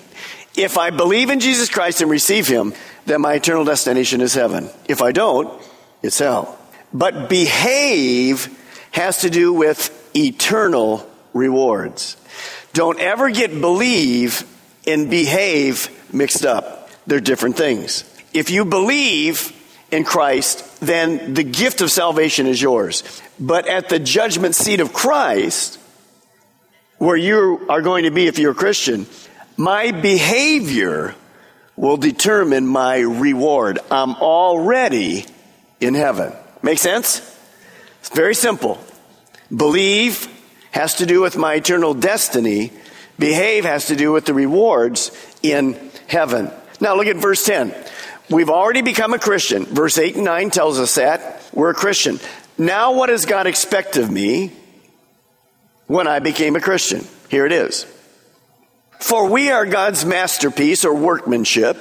If 0.56 0.78
I 0.78 0.90
believe 0.90 1.30
in 1.30 1.40
Jesus 1.40 1.68
Christ 1.68 2.00
and 2.00 2.10
receive 2.10 2.46
Him, 2.46 2.74
then 3.04 3.20
my 3.20 3.34
eternal 3.34 3.64
destination 3.64 4.20
is 4.20 4.34
heaven. 4.34 4.70
If 4.88 5.02
I 5.02 5.12
don't, 5.12 5.62
it's 6.02 6.18
hell. 6.18 6.58
But 6.92 7.28
behave 7.28 8.48
has 8.92 9.18
to 9.18 9.30
do 9.30 9.52
with 9.52 10.10
eternal 10.16 11.08
rewards. 11.34 12.16
Don't 12.72 13.00
ever 13.00 13.30
get 13.30 13.60
believe 13.60 14.44
and 14.86 15.10
behave 15.10 15.90
mixed 16.12 16.44
up. 16.44 16.90
They're 17.06 17.20
different 17.20 17.56
things. 17.56 18.04
If 18.32 18.50
you 18.50 18.64
believe 18.64 19.52
in 19.90 20.04
Christ, 20.04 20.80
then 20.80 21.34
the 21.34 21.44
gift 21.44 21.80
of 21.80 21.90
salvation 21.90 22.46
is 22.46 22.60
yours. 22.60 23.02
But 23.38 23.66
at 23.68 23.88
the 23.88 23.98
judgment 23.98 24.54
seat 24.54 24.80
of 24.80 24.92
Christ, 24.92 25.78
where 26.98 27.16
you 27.16 27.66
are 27.68 27.82
going 27.82 28.04
to 28.04 28.10
be 28.10 28.26
if 28.26 28.38
you're 28.38 28.52
a 28.52 28.54
Christian, 28.54 29.06
my 29.56 29.90
behavior 29.90 31.14
will 31.76 31.96
determine 31.96 32.66
my 32.66 32.98
reward. 32.98 33.78
I'm 33.90 34.14
already 34.16 35.26
in 35.80 35.94
heaven. 35.94 36.32
Make 36.62 36.78
sense? 36.78 37.20
It's 38.00 38.08
very 38.08 38.34
simple. 38.34 38.78
Believe 39.54 40.28
has 40.70 40.96
to 40.96 41.06
do 41.06 41.20
with 41.20 41.36
my 41.36 41.54
eternal 41.54 41.94
destiny. 41.94 42.72
Behave 43.18 43.64
has 43.64 43.86
to 43.86 43.96
do 43.96 44.12
with 44.12 44.26
the 44.26 44.34
rewards 44.34 45.10
in 45.42 45.90
heaven. 46.06 46.50
Now 46.80 46.96
look 46.96 47.06
at 47.06 47.16
verse 47.16 47.44
10. 47.44 47.74
We've 48.28 48.50
already 48.50 48.82
become 48.82 49.14
a 49.14 49.18
Christian. 49.18 49.64
Verse 49.64 49.98
8 49.98 50.16
and 50.16 50.24
9 50.24 50.50
tells 50.50 50.78
us 50.80 50.96
that 50.96 51.42
we're 51.52 51.70
a 51.70 51.74
Christian. 51.74 52.18
Now 52.58 52.94
what 52.94 53.06
does 53.06 53.26
God 53.26 53.46
expect 53.46 53.96
of 53.96 54.10
me 54.10 54.52
when 55.86 56.06
I 56.06 56.18
became 56.18 56.56
a 56.56 56.60
Christian? 56.60 57.04
Here 57.28 57.46
it 57.46 57.52
is. 57.52 57.86
For 59.00 59.28
we 59.28 59.50
are 59.50 59.66
God's 59.66 60.04
masterpiece 60.04 60.84
or 60.84 60.94
workmanship. 60.94 61.76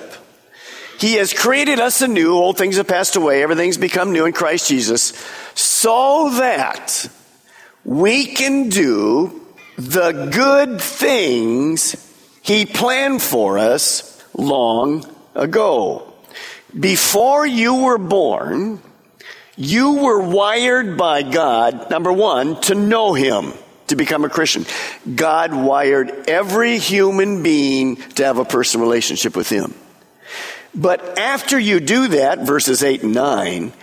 He 1.00 1.16
has 1.16 1.34
created 1.34 1.80
us 1.80 2.02
anew. 2.02 2.34
Old 2.34 2.58
things 2.58 2.78
have 2.78 2.88
passed 2.88 3.16
away. 3.16 3.44
Everything's 3.44 3.78
become 3.78 4.12
new 4.12 4.26
in 4.26 4.34
Christ 4.34 4.68
Jesus. 4.68 5.14
So 5.56 6.30
that 6.36 7.08
we 7.84 8.28
can 8.28 8.70
do 8.70 9.42
the 9.78 10.30
good 10.32 10.82
things 10.82 11.96
He 12.42 12.66
planned 12.66 13.22
for 13.22 13.58
us 13.58 14.24
long 14.34 15.06
ago. 15.34 16.14
Before 16.78 17.46
you 17.46 17.84
were 17.84 17.98
born, 17.98 18.82
you 19.56 20.04
were 20.04 20.20
wired 20.20 20.98
by 20.98 21.24
God, 21.24 21.90
number 21.90 22.12
one, 22.12 22.60
to 22.62 22.76
know 22.76 23.14
Him 23.14 23.54
to 23.88 23.96
become 23.96 24.26
a 24.26 24.30
Christian. 24.30 24.66
God 25.16 25.54
wired 25.54 26.30
every 26.30 26.78
human 26.78 27.44
being 27.44 27.98
to 28.14 28.26
have 28.26 28.38
a 28.38 28.46
personal 28.46 28.86
relationship 28.86 29.36
with 29.36 29.50
Him. 29.50 29.74
But 30.74 31.18
after 31.18 31.58
you 31.58 31.80
do 31.80 32.10
that, 32.10 32.40
verses 32.40 32.84
8 32.84 33.04
and 33.04 33.14
9, 33.14 33.74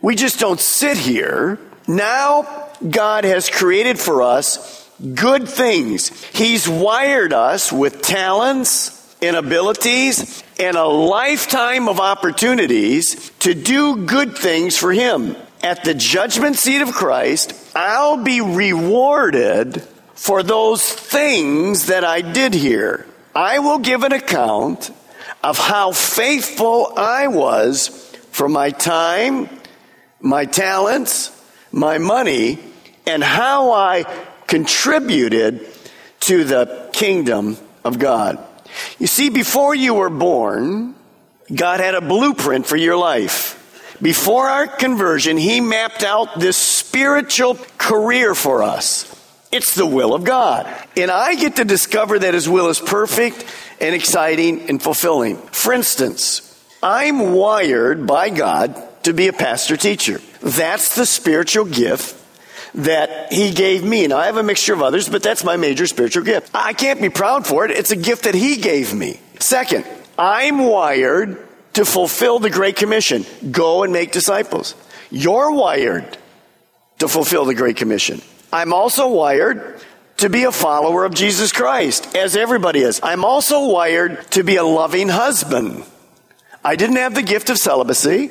we 0.00 0.14
just 0.14 0.38
don't 0.38 0.60
sit 0.60 0.96
here. 0.96 1.58
Now 1.86 2.70
God 2.88 3.24
has 3.24 3.50
created 3.50 3.98
for 3.98 4.22
us 4.22 4.88
good 5.14 5.48
things. 5.48 6.08
He's 6.26 6.68
wired 6.68 7.32
us 7.32 7.72
with 7.72 8.02
talents 8.02 8.94
and 9.20 9.36
abilities 9.36 10.42
and 10.58 10.76
a 10.76 10.86
lifetime 10.86 11.88
of 11.88 12.00
opportunities 12.00 13.30
to 13.40 13.54
do 13.54 14.06
good 14.06 14.36
things 14.36 14.76
for 14.76 14.92
Him 14.92 15.36
at 15.62 15.84
the 15.84 15.94
judgment 15.94 16.56
seat 16.56 16.82
of 16.82 16.92
Christ, 16.92 17.52
I'll 17.74 18.22
be 18.22 18.40
rewarded 18.40 19.82
for 20.14 20.42
those 20.42 20.82
things 20.82 21.86
that 21.86 22.04
I 22.04 22.20
did 22.20 22.54
here. 22.54 23.06
I 23.34 23.60
will 23.60 23.78
give 23.78 24.02
an 24.02 24.12
account 24.12 24.90
of 25.42 25.58
how 25.58 25.92
faithful 25.92 26.92
I 26.96 27.28
was 27.28 27.88
for 28.32 28.48
my 28.48 28.70
time, 28.70 29.48
my 30.20 30.44
talents, 30.44 31.30
my 31.70 31.98
money, 31.98 32.58
and 33.06 33.22
how 33.22 33.72
I 33.72 34.04
contributed 34.46 35.66
to 36.20 36.44
the 36.44 36.90
kingdom 36.92 37.56
of 37.84 37.98
God. 37.98 38.44
You 38.98 39.06
see, 39.06 39.30
before 39.30 39.74
you 39.74 39.94
were 39.94 40.10
born, 40.10 40.94
God 41.54 41.80
had 41.80 41.94
a 41.94 42.00
blueprint 42.00 42.66
for 42.66 42.76
your 42.76 42.96
life. 42.96 43.47
Before 44.00 44.48
our 44.48 44.66
conversion, 44.66 45.36
He 45.36 45.60
mapped 45.60 46.04
out 46.04 46.38
this 46.38 46.56
spiritual 46.56 47.56
career 47.78 48.34
for 48.34 48.62
us. 48.62 49.14
It's 49.50 49.74
the 49.74 49.86
will 49.86 50.14
of 50.14 50.24
God. 50.24 50.66
And 50.96 51.10
I 51.10 51.34
get 51.34 51.56
to 51.56 51.64
discover 51.64 52.18
that 52.18 52.34
His 52.34 52.48
will 52.48 52.68
is 52.68 52.80
perfect 52.80 53.44
and 53.80 53.94
exciting 53.94 54.68
and 54.68 54.82
fulfilling. 54.82 55.36
For 55.36 55.72
instance, 55.72 56.44
I'm 56.82 57.32
wired 57.32 58.06
by 58.06 58.30
God 58.30 58.76
to 59.04 59.12
be 59.12 59.28
a 59.28 59.32
pastor 59.32 59.76
teacher. 59.76 60.20
That's 60.40 60.94
the 60.94 61.06
spiritual 61.06 61.64
gift 61.64 62.14
that 62.74 63.32
he 63.32 63.52
gave 63.52 63.82
me. 63.82 64.06
Now 64.06 64.18
I 64.18 64.26
have 64.26 64.36
a 64.36 64.42
mixture 64.42 64.74
of 64.74 64.82
others, 64.82 65.08
but 65.08 65.22
that's 65.22 65.42
my 65.42 65.56
major 65.56 65.86
spiritual 65.86 66.24
gift. 66.24 66.50
I 66.54 66.72
can't 66.72 67.00
be 67.00 67.08
proud 67.08 67.46
for 67.46 67.64
it. 67.64 67.70
It's 67.70 67.90
a 67.90 67.96
gift 67.96 68.24
that 68.24 68.34
he 68.34 68.56
gave 68.56 68.94
me. 68.94 69.20
Second, 69.40 69.84
I'm 70.18 70.58
wired 70.58 71.47
to 71.74 71.84
fulfill 71.84 72.38
the 72.38 72.50
Great 72.50 72.76
Commission 72.76 73.24
go 73.50 73.82
and 73.82 73.92
make 73.92 74.12
disciples. 74.12 74.74
You're 75.10 75.52
wired 75.52 76.18
to 76.98 77.08
fulfill 77.08 77.44
the 77.44 77.54
Great 77.54 77.76
Commission. 77.76 78.20
I'm 78.52 78.72
also 78.72 79.08
wired 79.08 79.80
to 80.18 80.28
be 80.28 80.44
a 80.44 80.52
follower 80.52 81.04
of 81.04 81.14
Jesus 81.14 81.52
Christ, 81.52 82.16
as 82.16 82.36
everybody 82.36 82.80
is. 82.80 83.00
I'm 83.02 83.24
also 83.24 83.68
wired 83.68 84.30
to 84.32 84.42
be 84.42 84.56
a 84.56 84.64
loving 84.64 85.08
husband. 85.08 85.84
I 86.64 86.74
didn't 86.76 86.96
have 86.96 87.14
the 87.14 87.22
gift 87.22 87.50
of 87.50 87.58
celibacy, 87.58 88.30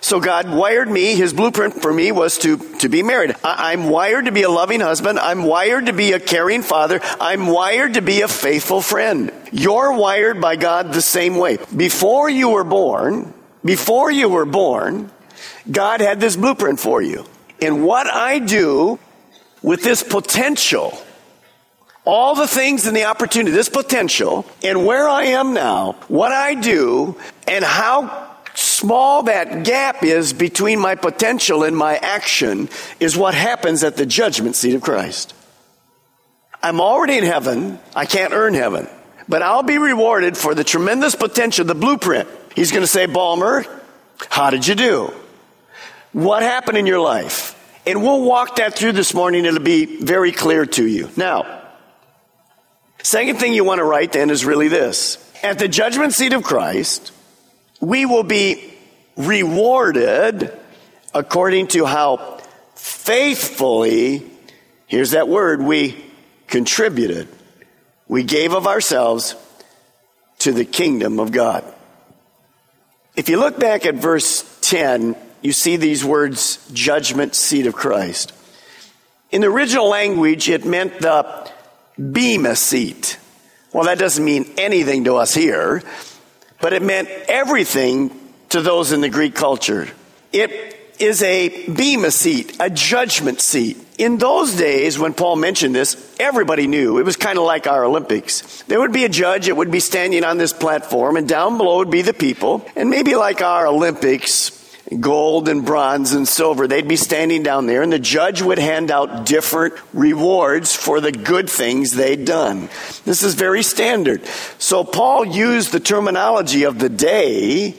So 0.00 0.20
God 0.20 0.48
wired 0.50 0.88
me, 0.88 1.14
his 1.14 1.32
blueprint 1.32 1.82
for 1.82 1.92
me 1.92 2.12
was 2.12 2.38
to, 2.38 2.56
to 2.78 2.88
be 2.88 3.02
married. 3.02 3.34
I, 3.42 3.72
I'm 3.72 3.90
wired 3.90 4.26
to 4.26 4.32
be 4.32 4.42
a 4.42 4.50
loving 4.50 4.80
husband. 4.80 5.18
I'm 5.18 5.42
wired 5.42 5.86
to 5.86 5.92
be 5.92 6.12
a 6.12 6.20
caring 6.20 6.62
father. 6.62 7.00
I'm 7.20 7.48
wired 7.48 7.94
to 7.94 8.02
be 8.02 8.22
a 8.22 8.28
faithful 8.28 8.80
friend. 8.80 9.32
You're 9.52 9.92
wired 9.92 10.40
by 10.40 10.56
God 10.56 10.92
the 10.92 11.02
same 11.02 11.36
way. 11.36 11.58
Before 11.74 12.30
you 12.30 12.50
were 12.50 12.64
born, 12.64 13.34
before 13.64 14.10
you 14.10 14.28
were 14.28 14.46
born, 14.46 15.10
God 15.70 16.00
had 16.00 16.20
this 16.20 16.36
blueprint 16.36 16.80
for 16.80 17.02
you. 17.02 17.26
And 17.60 17.84
what 17.84 18.06
I 18.06 18.38
do 18.38 18.98
with 19.62 19.82
this 19.82 20.02
potential, 20.02 20.96
all 22.04 22.34
the 22.34 22.46
things 22.46 22.86
and 22.86 22.96
the 22.96 23.04
opportunity, 23.04 23.50
this 23.50 23.68
potential, 23.68 24.46
and 24.62 24.86
where 24.86 25.08
I 25.08 25.24
am 25.24 25.54
now, 25.54 25.92
what 26.06 26.30
I 26.30 26.54
do, 26.54 27.16
and 27.46 27.64
how 27.64 28.27
small 28.58 29.24
that 29.24 29.64
gap 29.64 30.02
is 30.02 30.32
between 30.32 30.80
my 30.80 30.94
potential 30.94 31.62
and 31.62 31.76
my 31.76 31.96
action 31.96 32.68
is 33.00 33.16
what 33.16 33.34
happens 33.34 33.84
at 33.84 33.96
the 33.96 34.06
judgment 34.06 34.56
seat 34.56 34.74
of 34.74 34.82
Christ. 34.82 35.34
I'm 36.62 36.80
already 36.80 37.18
in 37.18 37.24
heaven. 37.24 37.78
I 37.94 38.04
can't 38.04 38.32
earn 38.32 38.54
heaven. 38.54 38.88
But 39.28 39.42
I'll 39.42 39.62
be 39.62 39.78
rewarded 39.78 40.36
for 40.36 40.54
the 40.54 40.64
tremendous 40.64 41.14
potential, 41.14 41.64
the 41.64 41.74
blueprint. 41.74 42.28
He's 42.54 42.72
going 42.72 42.82
to 42.82 42.88
say, 42.88 43.06
Balmer, 43.06 43.64
how 44.28 44.50
did 44.50 44.66
you 44.66 44.74
do? 44.74 45.12
What 46.12 46.42
happened 46.42 46.78
in 46.78 46.86
your 46.86 47.00
life? 47.00 47.54
And 47.86 48.02
we'll 48.02 48.22
walk 48.22 48.56
that 48.56 48.74
through 48.74 48.92
this 48.92 49.14
morning. 49.14 49.44
It'll 49.44 49.60
be 49.60 50.02
very 50.02 50.32
clear 50.32 50.66
to 50.66 50.86
you. 50.86 51.10
Now, 51.16 51.62
second 53.02 53.36
thing 53.38 53.52
you 53.52 53.64
want 53.64 53.78
to 53.78 53.84
write 53.84 54.12
then 54.12 54.30
is 54.30 54.44
really 54.44 54.68
this. 54.68 55.24
At 55.42 55.58
the 55.58 55.68
judgment 55.68 56.14
seat 56.14 56.32
of 56.32 56.42
Christ, 56.42 57.12
we 57.80 58.06
will 58.06 58.22
be 58.22 58.74
rewarded 59.16 60.56
according 61.14 61.68
to 61.68 61.84
how 61.84 62.38
faithfully, 62.74 64.28
here's 64.86 65.12
that 65.12 65.28
word, 65.28 65.60
we 65.60 65.96
contributed. 66.46 67.28
We 68.06 68.22
gave 68.22 68.54
of 68.54 68.66
ourselves 68.66 69.34
to 70.40 70.52
the 70.52 70.64
kingdom 70.64 71.18
of 71.18 71.32
God. 71.32 71.64
If 73.16 73.28
you 73.28 73.38
look 73.38 73.58
back 73.58 73.84
at 73.84 73.96
verse 73.96 74.58
10, 74.62 75.16
you 75.42 75.52
see 75.52 75.76
these 75.76 76.04
words, 76.04 76.58
judgment 76.72 77.34
seat 77.34 77.66
of 77.66 77.74
Christ. 77.74 78.32
In 79.30 79.40
the 79.42 79.48
original 79.48 79.88
language, 79.88 80.48
it 80.48 80.64
meant 80.64 81.00
the 81.00 81.50
bema 81.98 82.56
seat. 82.56 83.18
Well, 83.72 83.84
that 83.84 83.98
doesn't 83.98 84.24
mean 84.24 84.54
anything 84.56 85.04
to 85.04 85.16
us 85.16 85.34
here 85.34 85.82
but 86.60 86.72
it 86.72 86.82
meant 86.82 87.08
everything 87.28 88.10
to 88.50 88.60
those 88.60 88.92
in 88.92 89.00
the 89.00 89.08
Greek 89.08 89.34
culture. 89.34 89.88
It 90.32 90.76
is 90.98 91.22
a 91.22 91.66
bema 91.68 92.10
seat, 92.10 92.56
a 92.60 92.70
judgment 92.70 93.40
seat. 93.40 93.76
In 93.98 94.18
those 94.18 94.54
days, 94.54 94.98
when 94.98 95.14
Paul 95.14 95.36
mentioned 95.36 95.74
this, 95.74 96.16
everybody 96.18 96.66
knew. 96.66 96.98
It 96.98 97.04
was 97.04 97.16
kind 97.16 97.38
of 97.38 97.44
like 97.44 97.66
our 97.66 97.84
Olympics. 97.84 98.62
There 98.64 98.80
would 98.80 98.92
be 98.92 99.04
a 99.04 99.08
judge, 99.08 99.48
it 99.48 99.56
would 99.56 99.70
be 99.70 99.80
standing 99.80 100.24
on 100.24 100.38
this 100.38 100.52
platform, 100.52 101.16
and 101.16 101.28
down 101.28 101.58
below 101.58 101.78
would 101.78 101.90
be 101.90 102.02
the 102.02 102.14
people. 102.14 102.66
And 102.76 102.90
maybe 102.90 103.14
like 103.14 103.42
our 103.42 103.66
Olympics, 103.66 104.50
gold 105.00 105.48
and 105.48 105.64
bronze 105.64 106.12
and 106.12 106.26
silver. 106.26 106.66
They'd 106.66 106.88
be 106.88 106.96
standing 106.96 107.42
down 107.42 107.66
there 107.66 107.82
and 107.82 107.92
the 107.92 107.98
judge 107.98 108.40
would 108.42 108.58
hand 108.58 108.90
out 108.90 109.26
different 109.26 109.74
rewards 109.92 110.74
for 110.74 111.00
the 111.00 111.12
good 111.12 111.50
things 111.50 111.92
they'd 111.92 112.24
done. 112.24 112.68
This 113.04 113.22
is 113.22 113.34
very 113.34 113.62
standard. 113.62 114.24
So 114.58 114.84
Paul 114.84 115.24
used 115.24 115.72
the 115.72 115.80
terminology 115.80 116.64
of 116.64 116.78
the 116.78 116.88
day 116.88 117.74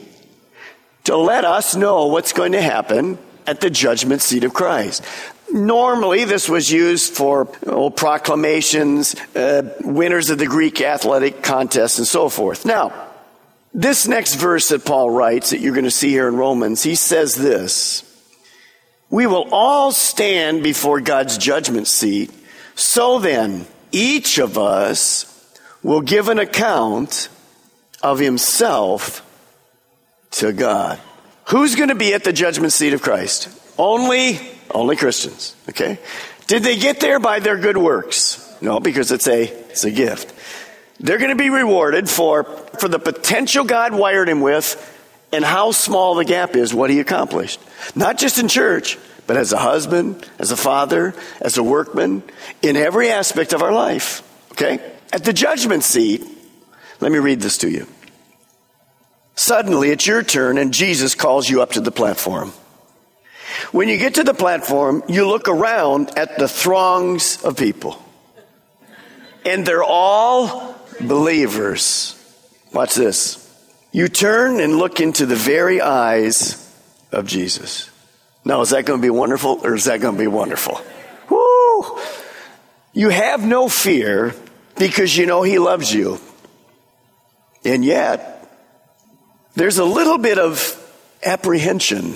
to 1.04 1.16
let 1.16 1.44
us 1.44 1.74
know 1.74 2.06
what's 2.06 2.32
going 2.32 2.52
to 2.52 2.62
happen 2.62 3.18
at 3.46 3.60
the 3.60 3.70
judgment 3.70 4.22
seat 4.22 4.44
of 4.44 4.54
Christ. 4.54 5.04
Normally, 5.52 6.24
this 6.24 6.48
was 6.48 6.70
used 6.70 7.14
for 7.14 7.46
proclamations, 7.90 9.16
uh, 9.34 9.74
winners 9.80 10.30
of 10.30 10.38
the 10.38 10.46
Greek 10.46 10.80
athletic 10.80 11.42
contests, 11.42 11.98
and 11.98 12.06
so 12.06 12.28
forth. 12.28 12.64
Now, 12.64 13.09
this 13.72 14.08
next 14.08 14.34
verse 14.34 14.68
that 14.70 14.84
Paul 14.84 15.10
writes 15.10 15.50
that 15.50 15.60
you're 15.60 15.74
going 15.74 15.84
to 15.84 15.90
see 15.90 16.10
here 16.10 16.28
in 16.28 16.36
Romans, 16.36 16.82
he 16.82 16.94
says 16.94 17.34
this 17.34 18.04
We 19.08 19.26
will 19.26 19.48
all 19.52 19.92
stand 19.92 20.62
before 20.62 21.00
God's 21.00 21.38
judgment 21.38 21.86
seat. 21.86 22.30
So 22.74 23.18
then, 23.18 23.66
each 23.92 24.38
of 24.38 24.56
us 24.58 25.26
will 25.82 26.00
give 26.00 26.28
an 26.28 26.38
account 26.38 27.28
of 28.02 28.18
himself 28.18 29.26
to 30.32 30.52
God. 30.52 30.98
Who's 31.46 31.74
going 31.74 31.88
to 31.88 31.94
be 31.94 32.14
at 32.14 32.24
the 32.24 32.32
judgment 32.32 32.72
seat 32.72 32.92
of 32.92 33.02
Christ? 33.02 33.48
Only, 33.76 34.38
only 34.70 34.96
Christians. 34.96 35.56
Okay? 35.68 35.98
Did 36.46 36.62
they 36.62 36.76
get 36.76 37.00
there 37.00 37.18
by 37.18 37.40
their 37.40 37.56
good 37.56 37.76
works? 37.76 38.46
No, 38.60 38.78
because 38.80 39.10
it's 39.10 39.26
a, 39.26 39.44
it's 39.44 39.84
a 39.84 39.90
gift. 39.90 40.34
They're 41.00 41.18
going 41.18 41.30
to 41.30 41.36
be 41.36 41.50
rewarded 41.50 42.08
for, 42.08 42.44
for 42.78 42.88
the 42.88 42.98
potential 42.98 43.64
God 43.64 43.94
wired 43.94 44.28
him 44.28 44.42
with 44.42 44.76
and 45.32 45.44
how 45.44 45.72
small 45.72 46.14
the 46.14 46.24
gap 46.24 46.54
is, 46.56 46.74
what 46.74 46.90
he 46.90 47.00
accomplished. 47.00 47.58
Not 47.94 48.18
just 48.18 48.38
in 48.38 48.48
church, 48.48 48.98
but 49.26 49.36
as 49.36 49.52
a 49.52 49.58
husband, 49.58 50.28
as 50.38 50.50
a 50.50 50.56
father, 50.56 51.14
as 51.40 51.56
a 51.56 51.62
workman, 51.62 52.22
in 52.62 52.76
every 52.76 53.10
aspect 53.10 53.52
of 53.52 53.62
our 53.62 53.72
life. 53.72 54.22
Okay? 54.52 54.78
At 55.12 55.24
the 55.24 55.32
judgment 55.32 55.84
seat, 55.84 56.22
let 57.00 57.10
me 57.10 57.18
read 57.18 57.40
this 57.40 57.58
to 57.58 57.70
you. 57.70 57.86
Suddenly, 59.36 59.90
it's 59.90 60.06
your 60.06 60.22
turn, 60.22 60.58
and 60.58 60.74
Jesus 60.74 61.14
calls 61.14 61.48
you 61.48 61.62
up 61.62 61.72
to 61.72 61.80
the 61.80 61.90
platform. 61.90 62.52
When 63.72 63.88
you 63.88 63.96
get 63.96 64.16
to 64.16 64.24
the 64.24 64.34
platform, 64.34 65.02
you 65.08 65.26
look 65.26 65.48
around 65.48 66.18
at 66.18 66.38
the 66.38 66.48
throngs 66.48 67.42
of 67.42 67.56
people. 67.56 68.02
And 69.46 69.64
they're 69.64 69.82
all 69.82 70.76
believers. 71.06 72.16
Watch 72.72 72.94
this. 72.94 73.46
You 73.92 74.08
turn 74.08 74.60
and 74.60 74.76
look 74.76 75.00
into 75.00 75.26
the 75.26 75.36
very 75.36 75.80
eyes 75.80 76.56
of 77.10 77.26
Jesus. 77.26 77.90
Now, 78.44 78.60
is 78.60 78.70
that 78.70 78.86
going 78.86 79.00
to 79.00 79.02
be 79.02 79.10
wonderful 79.10 79.60
or 79.64 79.74
is 79.74 79.84
that 79.84 80.00
going 80.00 80.16
to 80.16 80.20
be 80.20 80.28
wonderful? 80.28 80.80
Woo! 81.28 81.98
You 82.92 83.08
have 83.08 83.44
no 83.44 83.68
fear 83.68 84.34
because 84.76 85.16
you 85.16 85.26
know 85.26 85.42
He 85.42 85.58
loves 85.58 85.92
you. 85.92 86.20
And 87.64 87.84
yet, 87.84 88.48
there's 89.54 89.78
a 89.78 89.84
little 89.84 90.18
bit 90.18 90.38
of 90.38 90.76
apprehension 91.22 92.14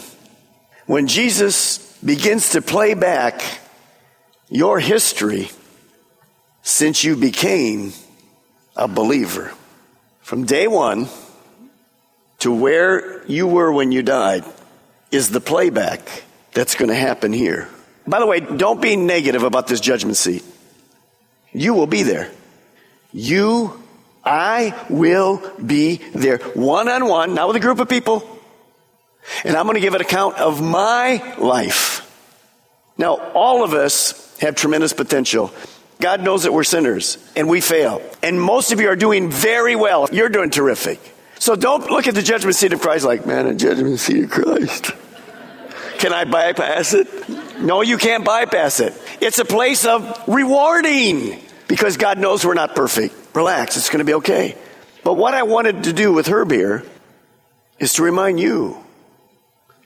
when 0.87 1.07
Jesus 1.07 1.79
begins 1.99 2.51
to 2.51 2.63
play 2.63 2.95
back 2.95 3.43
your 4.49 4.79
history 4.79 5.51
since 6.63 7.05
you 7.05 7.17
became 7.17 7.93
a 8.77 8.89
believer. 8.89 9.53
From 10.21 10.45
day 10.45 10.67
one 10.67 11.09
to 12.41 12.53
where 12.53 13.25
you 13.27 13.47
were 13.47 13.73
when 13.73 13.93
you 13.93 14.03
died 14.03 14.45
is 15.11 15.31
the 15.31 15.41
playback 15.41 16.25
that's 16.53 16.75
going 16.75 16.89
to 16.89 16.95
happen 16.95 17.33
here. 17.33 17.69
By 18.07 18.21
the 18.21 18.27
way, 18.27 18.41
don't 18.41 18.81
be 18.81 18.97
negative 18.97 19.43
about 19.43 19.67
this 19.67 19.81
judgment 19.81 20.17
seat. 20.17 20.45
You 21.53 21.75
will 21.75 21.87
be 21.87 22.03
there. 22.03 22.31
You, 23.13 23.83
I 24.25 24.75
will 24.91 25.43
be 25.65 25.97
there 26.15 26.39
one 26.39 26.89
on 26.89 27.07
one, 27.07 27.35
not 27.35 27.49
with 27.49 27.57
a 27.57 27.61
group 27.61 27.79
of 27.79 27.89
people. 27.89 28.29
And 29.45 29.57
I'm 29.57 29.65
going 29.65 29.77
to 29.77 29.81
give 29.81 29.95
an 29.95 30.01
account 30.01 30.39
of 30.39 30.61
my 30.61 31.37
life. 31.39 32.01
Now, 32.99 33.15
all 33.33 33.65
of 33.65 33.73
us 33.73 34.37
have 34.39 34.55
tremendous 34.55 34.93
potential. 34.93 35.53
God 36.01 36.23
knows 36.23 36.43
that 36.43 36.53
we're 36.53 36.65
sinners 36.65 37.19
and 37.37 37.49
we 37.49 37.61
fail. 37.61 38.03
And 38.23 38.41
most 38.41 38.73
of 38.73 38.81
you 38.81 38.89
are 38.89 38.97
doing 38.97 39.31
very 39.31 39.77
well. 39.77 40.09
You're 40.13 40.29
doing 40.29 40.51
terrific. 40.51 41.01
So 41.39 41.57
don't 41.57 41.91
look 41.91 42.07
at 42.07 42.15
the 42.15 42.23
judgment 42.23 42.57
seat 42.57 42.73
of 42.73 42.81
Christ 42.81 43.05
like, 43.05 43.27
man, 43.27 43.47
a 43.47 43.55
judgment 43.55 43.99
seat 44.01 44.25
of 44.25 44.31
Christ. 44.31 44.93
Can 45.99 46.13
I 46.13 46.25
bypass 46.25 46.95
it? 46.95 47.09
No, 47.61 47.83
you 47.83 47.97
can't 47.97 48.25
bypass 48.25 48.81
it. 48.81 48.93
It's 49.21 49.39
a 49.39 49.45
place 49.45 49.87
of 49.87 50.23
rewarding 50.27 51.41
because 51.69 51.97
God 51.97 52.19
knows 52.19 52.45
we're 52.45 52.55
not 52.55 52.75
perfect. 52.75 53.15
Relax, 53.35 53.77
it's 53.77 53.89
going 53.89 53.99
to 54.01 54.05
be 54.05 54.15
okay. 54.15 54.57
But 55.03 55.15
what 55.15 55.35
I 55.35 55.45
wanted 55.45 55.85
to 55.85 55.93
do 55.93 56.13
with 56.13 56.27
Herb 56.27 56.51
here 56.51 56.85
is 57.79 57.95
to 57.95 58.03
remind 58.03 58.41
you 58.41 58.77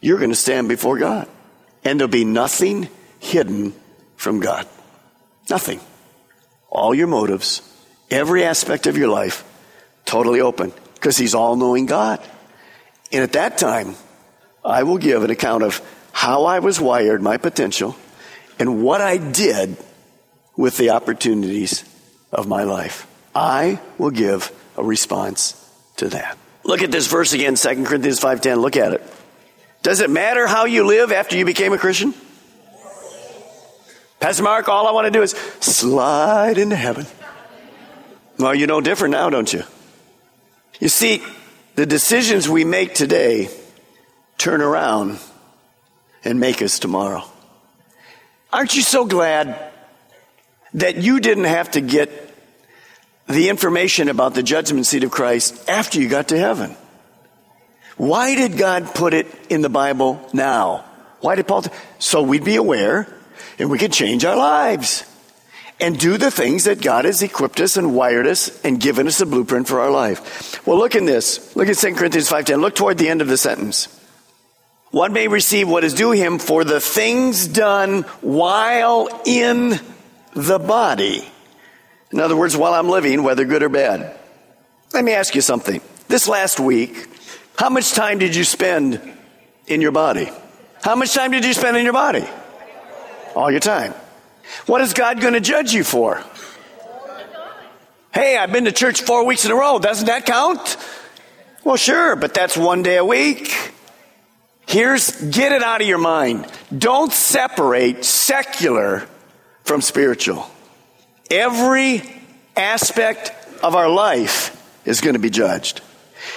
you're 0.01 0.18
going 0.18 0.31
to 0.31 0.37
stand 0.37 0.68
before 0.68 0.99
God 0.99 1.29
and 1.85 1.99
there'll 1.99 2.11
be 2.11 2.25
nothing 2.25 2.88
hidden 3.21 3.75
from 4.16 4.40
God. 4.40 4.66
Nothing 5.49 5.81
all 6.68 6.94
your 6.94 7.07
motives, 7.07 7.62
every 8.11 8.44
aspect 8.44 8.87
of 8.87 8.96
your 8.96 9.09
life, 9.09 9.44
totally 10.04 10.40
open 10.40 10.72
because 10.94 11.16
He's 11.16 11.35
all 11.35 11.57
knowing 11.57 11.87
God. 11.87 12.20
And 13.12 13.22
at 13.22 13.33
that 13.33 13.59
time, 13.59 13.94
I 14.64 14.83
will 14.83 14.98
give 14.98 15.24
an 15.24 15.31
account 15.31 15.62
of 15.62 15.81
how 16.12 16.44
I 16.44 16.59
was 16.59 16.81
wired, 16.81 17.22
my 17.22 17.37
potential, 17.37 17.96
and 18.59 18.83
what 18.83 19.00
I 19.00 19.16
did 19.16 19.76
with 20.57 20.76
the 20.76 20.90
opportunities 20.90 21.85
of 22.33 22.48
my 22.48 22.64
life. 22.64 23.07
I 23.35 23.81
will 23.96 24.11
give 24.11 24.50
a 24.76 24.83
response 24.83 25.54
to 25.96 26.09
that. 26.09 26.37
Look 26.64 26.83
at 26.83 26.90
this 26.90 27.07
verse 27.07 27.33
again, 27.33 27.57
2 27.57 27.87
Corinthians 27.87 28.20
5:10. 28.20 28.61
Look 28.61 28.76
at 28.76 28.92
it. 28.92 29.02
Does 29.83 30.00
it 30.00 30.11
matter 30.11 30.46
how 30.46 30.64
you 30.64 30.85
live 30.85 31.12
after 31.12 31.37
you 31.37 31.44
became 31.44 31.72
a 31.72 31.78
Christian? 31.78 32.12
Pastor 34.20 34.42
Mark, 34.42 34.68
all 34.68 34.88
I 34.88 34.92
want 34.92 35.07
to 35.07 35.11
do 35.12 35.22
is 35.22 35.31
slide 35.61 36.59
into 36.59 36.74
heaven. 36.74 37.07
Well, 38.38 38.54
you 38.54 38.66
know 38.66 38.81
different 38.81 39.12
now, 39.12 39.31
don't 39.31 39.52
you? 39.52 39.62
You 40.81 40.88
see, 40.88 41.22
the 41.76 41.87
decisions 41.87 42.48
we 42.48 42.64
make 42.64 42.94
today 42.94 43.48
turn 44.37 44.61
around 44.61 45.18
and 46.24 46.40
make 46.40 46.62
us 46.62 46.78
tomorrow. 46.78 47.22
Aren't 48.52 48.74
you 48.74 48.83
so 48.83 49.04
glad 49.04 49.70
that 50.74 50.96
you 50.96 51.20
didn't 51.20 51.44
have 51.44 51.72
to 51.72 51.81
get 51.81 52.11
the 53.28 53.48
information 53.48 54.09
about 54.09 54.35
the 54.35 54.42
judgment 54.42 54.87
seat 54.87 55.04
of 55.04 55.11
Christ 55.11 55.68
after 55.68 56.00
you 56.00 56.09
got 56.09 56.28
to 56.28 56.38
heaven? 56.38 56.76
Why 57.96 58.35
did 58.35 58.57
God 58.57 58.94
put 58.94 59.14
it 59.14 59.26
in 59.48 59.62
the 59.62 59.68
Bible 59.68 60.28
now? 60.33 60.85
Why 61.20 61.35
did 61.35 61.46
Paul? 61.46 61.62
T- 61.62 61.70
so 61.98 62.22
we'd 62.22 62.44
be 62.44 62.57
aware 62.57 63.12
and 63.59 63.70
we 63.70 63.79
can 63.79 63.90
change 63.90 64.24
our 64.24 64.37
lives 64.37 65.05
and 65.81 65.98
do 65.98 66.16
the 66.16 66.31
things 66.31 66.64
that 66.64 66.81
God 66.81 67.05
has 67.05 67.22
equipped 67.22 67.61
us 67.61 67.77
and 67.77 67.94
wired 67.94 68.27
us 68.27 68.61
and 68.64 68.81
given 68.81 69.07
us 69.07 69.20
a 69.20 69.27
blueprint 69.27 69.68
for 69.68 69.81
our 69.81 69.90
life. 69.90 70.66
Well, 70.66 70.79
look 70.79 70.94
in 70.94 71.07
this. 71.07 71.55
Look 71.55 71.68
at 71.68 71.77
2 71.77 71.94
Corinthians 71.94 72.29
5.10. 72.29 72.61
Look 72.61 72.74
toward 72.74 72.98
the 72.98 73.09
end 73.09 73.22
of 73.22 73.29
the 73.29 73.37
sentence. 73.37 73.88
One 74.90 75.12
may 75.12 75.29
receive 75.29 75.68
what 75.68 75.85
is 75.85 75.94
due 75.94 76.12
him 76.12 76.38
for 76.38 76.64
the 76.64 76.81
things 76.81 77.46
done 77.46 78.03
while 78.22 79.09
in 79.27 79.79
the 80.35 80.59
body. 80.59 81.31
In 82.11 82.20
other 82.20 82.37
words, 82.37 82.57
while 82.57 82.72
I'm 82.72 82.88
living, 82.88 83.22
whether 83.22 83.44
good 83.44 83.62
or 83.62 83.68
bad. 83.68 84.18
Let 84.94 85.05
me 85.05 85.12
ask 85.12 85.35
you 85.35 85.42
something. 85.42 85.83
This 86.09 86.27
last 86.27 86.59
week, 86.59 87.07
how 87.57 87.68
much 87.68 87.92
time 87.92 88.18
did 88.18 88.35
you 88.35 88.44
spend 88.44 89.01
in 89.66 89.83
your 89.83 89.92
body? 89.92 90.31
How 90.83 90.96
much 90.96 91.12
time 91.12 91.33
did 91.33 91.44
you 91.44 91.53
spend 91.53 91.77
in 91.77 91.85
your 91.85 91.92
body? 91.92 92.24
All 93.38 93.53
your 93.53 93.61
time. 93.61 93.94
What 94.66 94.81
is 94.81 94.94
God 94.94 95.20
going 95.20 95.35
to 95.35 95.40
judge 95.40 95.72
you 95.72 95.85
for? 95.85 96.20
Hey, 98.12 98.37
I've 98.37 98.51
been 98.51 98.64
to 98.64 98.72
church 98.72 99.03
four 99.03 99.24
weeks 99.24 99.44
in 99.44 99.53
a 99.53 99.55
row. 99.55 99.79
Doesn't 99.79 100.07
that 100.07 100.27
count? 100.27 100.77
Well, 101.62 101.77
sure, 101.77 102.16
but 102.16 102.35
that's 102.35 102.57
one 102.57 102.83
day 102.83 102.96
a 102.96 103.05
week. 103.05 103.72
Here's, 104.66 105.12
get 105.31 105.53
it 105.53 105.62
out 105.62 105.81
of 105.81 105.87
your 105.87 105.98
mind. 105.98 106.51
Don't 106.77 107.12
separate 107.12 108.05
secular 108.05 109.07
from 109.62 109.83
spiritual. 109.83 110.51
Every 111.31 112.03
aspect 112.57 113.31
of 113.62 113.77
our 113.77 113.88
life 113.88 114.61
is 114.85 115.01
going 115.01 115.14
to 115.14 115.20
be 115.20 115.31
judged. 115.31 115.81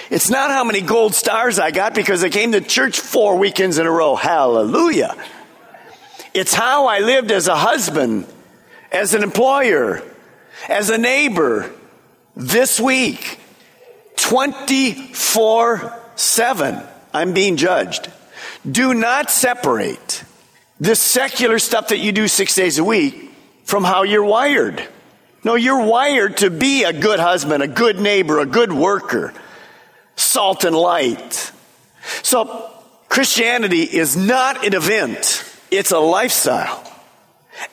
It's 0.08 0.30
not 0.30 0.52
how 0.52 0.62
many 0.62 0.80
gold 0.82 1.16
stars 1.16 1.58
I 1.58 1.72
got 1.72 1.96
because 1.96 2.22
I 2.22 2.28
came 2.28 2.52
to 2.52 2.60
church 2.60 3.00
four 3.00 3.38
weekends 3.38 3.78
in 3.78 3.86
a 3.86 3.90
row. 3.90 4.14
Hallelujah. 4.14 5.16
It's 6.34 6.54
how 6.54 6.86
I 6.86 7.00
lived 7.00 7.30
as 7.30 7.46
a 7.46 7.56
husband, 7.56 8.26
as 8.90 9.14
an 9.14 9.22
employer, 9.22 10.02
as 10.68 10.90
a 10.90 10.98
neighbor 10.98 11.70
this 12.34 12.80
week. 12.80 13.38
24 14.16 16.00
7. 16.14 16.82
I'm 17.12 17.32
being 17.34 17.56
judged. 17.56 18.10
Do 18.70 18.94
not 18.94 19.30
separate 19.30 20.24
this 20.80 21.00
secular 21.00 21.58
stuff 21.58 21.88
that 21.88 21.98
you 21.98 22.12
do 22.12 22.28
six 22.28 22.54
days 22.54 22.78
a 22.78 22.84
week 22.84 23.30
from 23.64 23.84
how 23.84 24.02
you're 24.02 24.24
wired. 24.24 24.86
No, 25.44 25.56
you're 25.56 25.84
wired 25.84 26.38
to 26.38 26.50
be 26.50 26.84
a 26.84 26.92
good 26.92 27.18
husband, 27.18 27.62
a 27.62 27.68
good 27.68 28.00
neighbor, 28.00 28.38
a 28.38 28.46
good 28.46 28.72
worker, 28.72 29.34
salt 30.16 30.64
and 30.64 30.76
light. 30.76 31.52
So, 32.22 32.70
Christianity 33.08 33.82
is 33.82 34.16
not 34.16 34.64
an 34.64 34.74
event. 34.74 35.51
It's 35.72 35.90
a 35.90 35.98
lifestyle. 35.98 36.86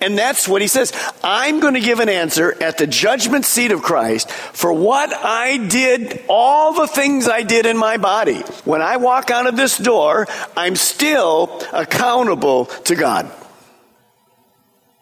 And 0.01 0.17
that's 0.17 0.47
what 0.47 0.61
he 0.61 0.67
says. 0.67 0.93
I'm 1.23 1.59
going 1.59 1.73
to 1.73 1.79
give 1.79 1.99
an 1.99 2.09
answer 2.09 2.55
at 2.61 2.77
the 2.77 2.87
judgment 2.87 3.45
seat 3.45 3.71
of 3.71 3.81
Christ 3.81 4.29
for 4.29 4.71
what 4.71 5.13
I 5.13 5.57
did, 5.57 6.23
all 6.29 6.73
the 6.73 6.87
things 6.87 7.27
I 7.27 7.43
did 7.43 7.65
in 7.65 7.77
my 7.77 7.97
body. 7.97 8.39
When 8.65 8.81
I 8.81 8.97
walk 8.97 9.31
out 9.31 9.47
of 9.47 9.55
this 9.55 9.77
door, 9.77 10.27
I'm 10.55 10.75
still 10.75 11.61
accountable 11.73 12.65
to 12.65 12.95
God. 12.95 13.31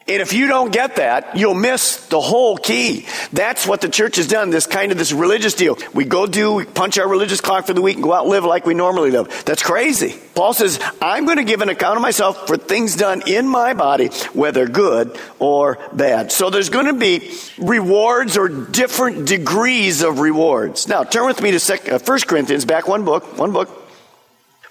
And 0.09 0.21
if 0.21 0.31
you 0.31 0.47
don't 0.47 0.71
get 0.71 0.95
that, 0.95 1.35
you'll 1.35 1.53
miss 1.53 2.07
the 2.07 2.21
whole 2.21 2.55
key. 2.55 3.05
That's 3.33 3.67
what 3.67 3.81
the 3.81 3.89
church 3.89 4.15
has 4.15 4.27
done, 4.27 4.51
this 4.51 4.65
kind 4.65 4.93
of 4.93 4.97
this 4.97 5.11
religious 5.11 5.53
deal. 5.53 5.77
We 5.93 6.05
go 6.05 6.25
do, 6.25 6.53
we 6.53 6.63
punch 6.63 6.97
our 6.97 7.07
religious 7.09 7.41
clock 7.41 7.67
for 7.67 7.73
the 7.73 7.81
week 7.81 7.95
and 7.95 8.03
go 8.03 8.13
out 8.13 8.21
and 8.21 8.29
live 8.29 8.45
like 8.45 8.65
we 8.65 8.73
normally 8.73 9.11
live. 9.11 9.43
That's 9.43 9.61
crazy. 9.61 10.15
Paul 10.33 10.53
says, 10.53 10.79
I'm 11.01 11.25
going 11.25 11.39
to 11.39 11.43
give 11.43 11.61
an 11.61 11.67
account 11.67 11.97
of 11.97 12.01
myself 12.01 12.47
for 12.47 12.55
things 12.55 12.95
done 12.95 13.23
in 13.27 13.49
my 13.49 13.73
body, 13.73 14.07
whether 14.31 14.65
good 14.65 15.19
or 15.39 15.77
bad. 15.91 16.31
So 16.31 16.49
there's 16.49 16.69
going 16.69 16.85
to 16.85 16.93
be 16.93 17.33
rewards 17.57 18.37
or 18.37 18.47
different 18.47 19.27
degrees 19.27 20.03
of 20.03 20.19
rewards. 20.19 20.87
Now, 20.87 21.03
turn 21.03 21.25
with 21.25 21.41
me 21.41 21.51
to 21.51 21.59
1 21.59 21.95
uh, 22.01 22.19
Corinthians, 22.25 22.63
back 22.63 22.87
one 22.87 23.03
book, 23.03 23.37
one 23.37 23.51
book. 23.51 23.67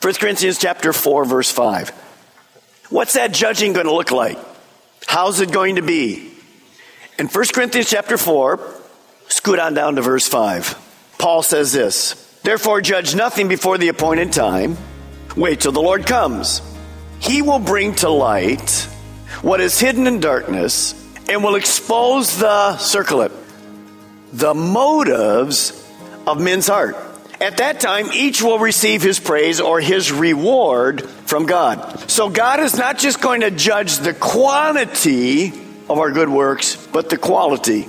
1 0.01 0.15
Corinthians 0.15 0.59
chapter 0.59 0.95
4, 0.95 1.27
verse 1.27 1.51
5. 1.51 1.91
What's 2.89 3.15
that 3.15 3.33
judging 3.33 3.75
going 3.75 3.87
to 3.87 3.95
look 3.95 4.11
like? 4.11 4.39
How's 5.07 5.41
it 5.41 5.53
going 5.53 5.77
to 5.77 5.83
be? 5.83 6.31
In 7.19 7.29
1 7.29 7.45
Corinthians 7.55 7.89
chapter 7.89 8.19
4, 8.19 8.61
scoot 9.29 9.59
on 9.59 9.73
down 9.75 9.97
to 9.97 10.03
verse 10.03 10.29
5. 10.29 11.15
Paul 11.19 11.43
says 11.43 11.73
this 11.73 12.23
Therefore, 12.43 12.81
judge 12.81 13.15
nothing 13.15 13.49
before 13.49 13.79
the 13.79 13.89
appointed 13.89 14.33
time. 14.33 14.77
Wait 15.37 15.61
till 15.61 15.73
the 15.73 15.83
Lord 15.83 16.07
comes. 16.07 16.61
He 17.19 17.43
will 17.43 17.59
bring 17.59 17.95
to 17.97 18.11
light 18.11 18.89
what 19.43 19.61
is 19.61 19.79
hidden 19.79 20.07
in 20.07 20.21
darkness 20.21 20.95
and 21.29 21.43
will 21.43 21.57
expose 21.57 22.39
the, 22.39 22.77
circle 22.79 23.23
it, 23.23 23.33
the 24.33 24.55
motives 24.55 25.73
of 26.27 26.41
men's 26.41 26.67
heart. 26.67 26.97
At 27.39 27.59
that 27.59 27.81
time, 27.81 28.07
each 28.15 28.41
will 28.41 28.59
receive 28.59 29.03
his 29.03 29.21
praise 29.21 29.61
or 29.61 29.79
his 29.79 30.11
reward 30.11 31.03
from 31.03 31.45
God. 31.45 32.11
So 32.11 32.31
God 32.31 32.61
is 32.61 32.79
not 32.79 32.97
just 32.97 33.21
going 33.21 33.43
to 33.43 33.51
judge 33.51 33.99
the 33.99 34.15
quantity 34.15 35.49
of 35.91 35.99
our 35.99 36.11
good 36.13 36.31
works, 36.31 36.77
but 36.93 37.11
the 37.11 37.19
quality. 37.19 37.87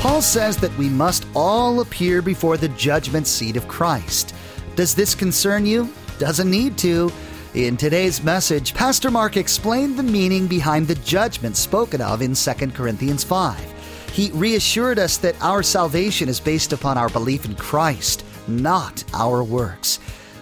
Paul 0.00 0.22
says 0.22 0.56
that 0.58 0.76
we 0.78 0.88
must 0.88 1.26
all 1.34 1.80
appear 1.80 2.22
before 2.22 2.56
the 2.56 2.68
judgment 2.68 3.26
seat 3.26 3.56
of 3.56 3.66
Christ. 3.66 4.32
Does 4.76 4.94
this 4.94 5.16
concern 5.16 5.66
you? 5.66 5.92
Doesn't 6.20 6.50
need 6.50 6.78
to. 6.78 7.10
In 7.54 7.76
today's 7.76 8.22
message, 8.22 8.72
Pastor 8.72 9.10
Mark 9.10 9.36
explained 9.36 9.98
the 9.98 10.02
meaning 10.04 10.46
behind 10.46 10.86
the 10.86 10.94
judgment 10.96 11.56
spoken 11.56 12.00
of 12.00 12.22
in 12.22 12.34
2 12.34 12.52
Corinthians 12.70 13.24
5. 13.24 13.73
He 14.14 14.30
reassured 14.30 15.00
us 15.00 15.16
that 15.18 15.34
our 15.42 15.64
salvation 15.64 16.28
is 16.28 16.38
based 16.38 16.72
upon 16.72 16.96
our 16.96 17.08
belief 17.08 17.44
in 17.46 17.56
Christ, 17.56 18.24
not 18.46 19.02
our 19.12 19.42
works. 19.42 19.98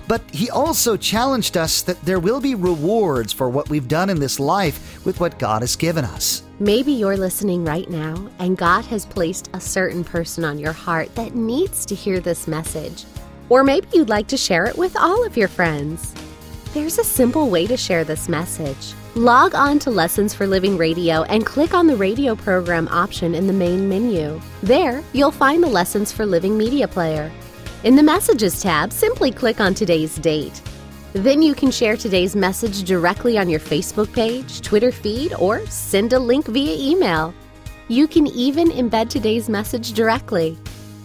But 0.06 0.20
he 0.30 0.50
also 0.50 0.94
challenged 0.94 1.56
us 1.56 1.80
that 1.80 1.98
there 2.02 2.20
will 2.20 2.38
be 2.38 2.54
rewards 2.54 3.32
for 3.32 3.48
what 3.48 3.70
we've 3.70 3.88
done 3.88 4.10
in 4.10 4.20
this 4.20 4.38
life 4.38 5.02
with 5.06 5.20
what 5.20 5.38
God 5.38 5.62
has 5.62 5.74
given 5.74 6.04
us. 6.04 6.42
Maybe 6.60 6.92
you're 6.92 7.16
listening 7.16 7.64
right 7.64 7.88
now 7.88 8.28
and 8.40 8.58
God 8.58 8.84
has 8.84 9.06
placed 9.06 9.48
a 9.54 9.60
certain 9.60 10.04
person 10.04 10.44
on 10.44 10.58
your 10.58 10.74
heart 10.74 11.14
that 11.14 11.34
needs 11.34 11.86
to 11.86 11.94
hear 11.94 12.20
this 12.20 12.46
message. 12.46 13.06
Or 13.48 13.64
maybe 13.64 13.88
you'd 13.94 14.10
like 14.10 14.26
to 14.28 14.36
share 14.36 14.66
it 14.66 14.76
with 14.76 14.98
all 14.98 15.24
of 15.24 15.38
your 15.38 15.48
friends. 15.48 16.12
There's 16.74 16.98
a 16.98 17.04
simple 17.04 17.48
way 17.48 17.66
to 17.68 17.78
share 17.78 18.04
this 18.04 18.28
message. 18.28 18.92
Log 19.14 19.54
on 19.54 19.78
to 19.80 19.90
Lessons 19.90 20.32
for 20.32 20.46
Living 20.46 20.78
Radio 20.78 21.22
and 21.24 21.44
click 21.44 21.74
on 21.74 21.86
the 21.86 21.94
radio 21.94 22.34
program 22.34 22.88
option 22.88 23.34
in 23.34 23.46
the 23.46 23.52
main 23.52 23.86
menu. 23.86 24.40
There, 24.62 25.04
you'll 25.12 25.30
find 25.30 25.62
the 25.62 25.68
Lessons 25.68 26.10
for 26.10 26.24
Living 26.24 26.56
media 26.56 26.88
player. 26.88 27.30
In 27.84 27.94
the 27.94 28.02
Messages 28.02 28.62
tab, 28.62 28.90
simply 28.90 29.30
click 29.30 29.60
on 29.60 29.74
today's 29.74 30.16
date. 30.16 30.62
Then 31.12 31.42
you 31.42 31.54
can 31.54 31.70
share 31.70 31.94
today's 31.94 32.34
message 32.34 32.84
directly 32.84 33.36
on 33.36 33.50
your 33.50 33.60
Facebook 33.60 34.10
page, 34.14 34.62
Twitter 34.62 34.90
feed, 34.90 35.34
or 35.34 35.66
send 35.66 36.14
a 36.14 36.18
link 36.18 36.46
via 36.46 36.74
email. 36.74 37.34
You 37.88 38.08
can 38.08 38.26
even 38.28 38.70
embed 38.70 39.10
today's 39.10 39.46
message 39.46 39.92
directly. 39.92 40.56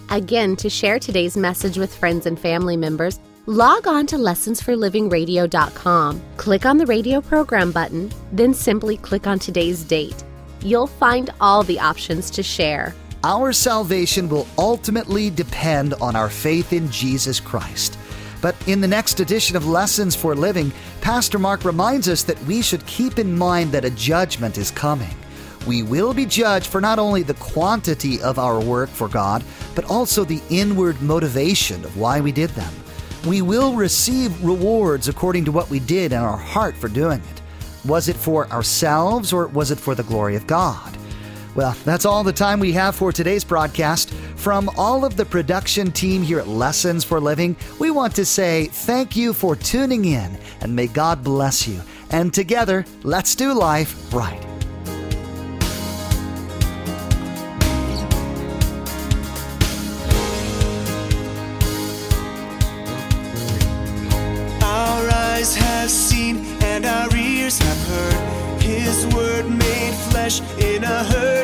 Again, 0.09 0.55
to 0.57 0.69
share 0.69 0.97
today's 0.97 1.35
message 1.35 1.77
with 1.77 1.93
friends 1.93 2.25
and 2.25 2.39
family 2.39 2.77
members, 2.77 3.19
log 3.47 3.88
on 3.88 4.05
to 4.07 4.17
lessonsforlivingradio.com. 4.17 6.21
Click 6.36 6.65
on 6.65 6.77
the 6.77 6.86
radio 6.86 7.21
program 7.21 7.71
button, 7.71 8.12
then 8.31 8.53
simply 8.53 8.97
click 8.97 9.25
on 9.25 9.39
today's 9.39 9.83
date. 9.83 10.23
You'll 10.62 10.88
find 10.88 11.29
all 11.39 11.63
the 11.63 11.79
options 11.79 12.29
to 12.31 12.43
share. 12.43 12.93
Our 13.23 13.53
salvation 13.53 14.29
will 14.29 14.47
ultimately 14.57 15.29
depend 15.29 15.93
on 15.95 16.15
our 16.15 16.29
faith 16.29 16.73
in 16.73 16.91
Jesus 16.91 17.39
Christ. 17.39 17.97
But 18.41 18.55
in 18.67 18.81
the 18.81 18.88
next 18.88 19.19
edition 19.19 19.55
of 19.55 19.65
Lessons 19.65 20.15
for 20.15 20.36
Living, 20.36 20.71
Pastor 21.01 21.39
Mark 21.39 21.65
reminds 21.65 22.07
us 22.07 22.23
that 22.23 22.41
we 22.43 22.62
should 22.62 22.86
keep 22.86 23.17
in 23.17 23.36
mind 23.36 23.71
that 23.71 23.86
a 23.86 23.89
judgment 23.91 24.57
is 24.57 24.71
coming. 24.71 25.15
We 25.65 25.83
will 25.83 26.13
be 26.13 26.25
judged 26.25 26.67
for 26.67 26.79
not 26.79 26.99
only 26.99 27.23
the 27.23 27.33
quantity 27.36 28.21
of 28.21 28.39
our 28.39 28.60
work 28.60 28.89
for 28.89 29.07
God, 29.07 29.43
but 29.73 29.86
also 29.86 30.23
the 30.23 30.41
inward 30.49 31.01
motivation 31.01 31.83
of 31.83 31.97
why 31.97 32.21
we 32.21 32.31
did 32.31 32.51
them. 32.51 32.73
We 33.25 33.41
will 33.41 33.73
receive 33.73 34.43
rewards 34.43 35.08
according 35.08 35.45
to 35.45 35.51
what 35.51 35.69
we 35.69 35.80
did 35.80 36.12
in 36.12 36.19
our 36.19 36.38
heart 36.38 36.75
for 36.75 36.88
doing 36.88 37.19
it. 37.19 37.41
Was 37.88 38.10
it 38.10 38.15
for 38.15 38.47
ourselves 38.51 39.32
or 39.32 39.47
was 39.47 39.71
it 39.71 39.80
for 39.80 39.95
the 39.95 40.03
glory 40.03 40.36
of 40.36 40.47
God? 40.47 40.97
Well, 41.56 41.75
that's 41.86 42.06
all 42.06 42.23
the 42.23 42.32
time 42.32 42.60
we 42.60 42.71
have 42.73 42.95
for 42.95 43.12
today's 43.12 43.43
broadcast. 43.43 44.12
From 44.36 44.69
all 44.77 45.03
of 45.03 45.17
the 45.17 45.25
production 45.25 45.91
team 45.91 46.21
here 46.21 46.39
at 46.39 46.47
Lessons 46.47 47.03
for 47.03 47.19
Living, 47.19 47.56
we 47.80 47.89
want 47.89 48.13
to 48.15 48.25
say 48.25 48.65
thank 48.65 49.15
you 49.15 49.34
for 49.34 49.56
tuning 49.56 50.06
in 50.06 50.38
and 50.62 50.75
may 50.75 50.88
God 50.88 51.23
bless 51.23 51.67
you. 51.67 51.82
And 52.12 52.34
together, 52.34 52.86
let's 53.03 53.36
do 53.36 53.53
life 53.53 54.13
right. 54.13 54.56
Flesh 70.29 70.41
in 70.59 70.83
a 70.83 71.03
hurting 71.05 71.37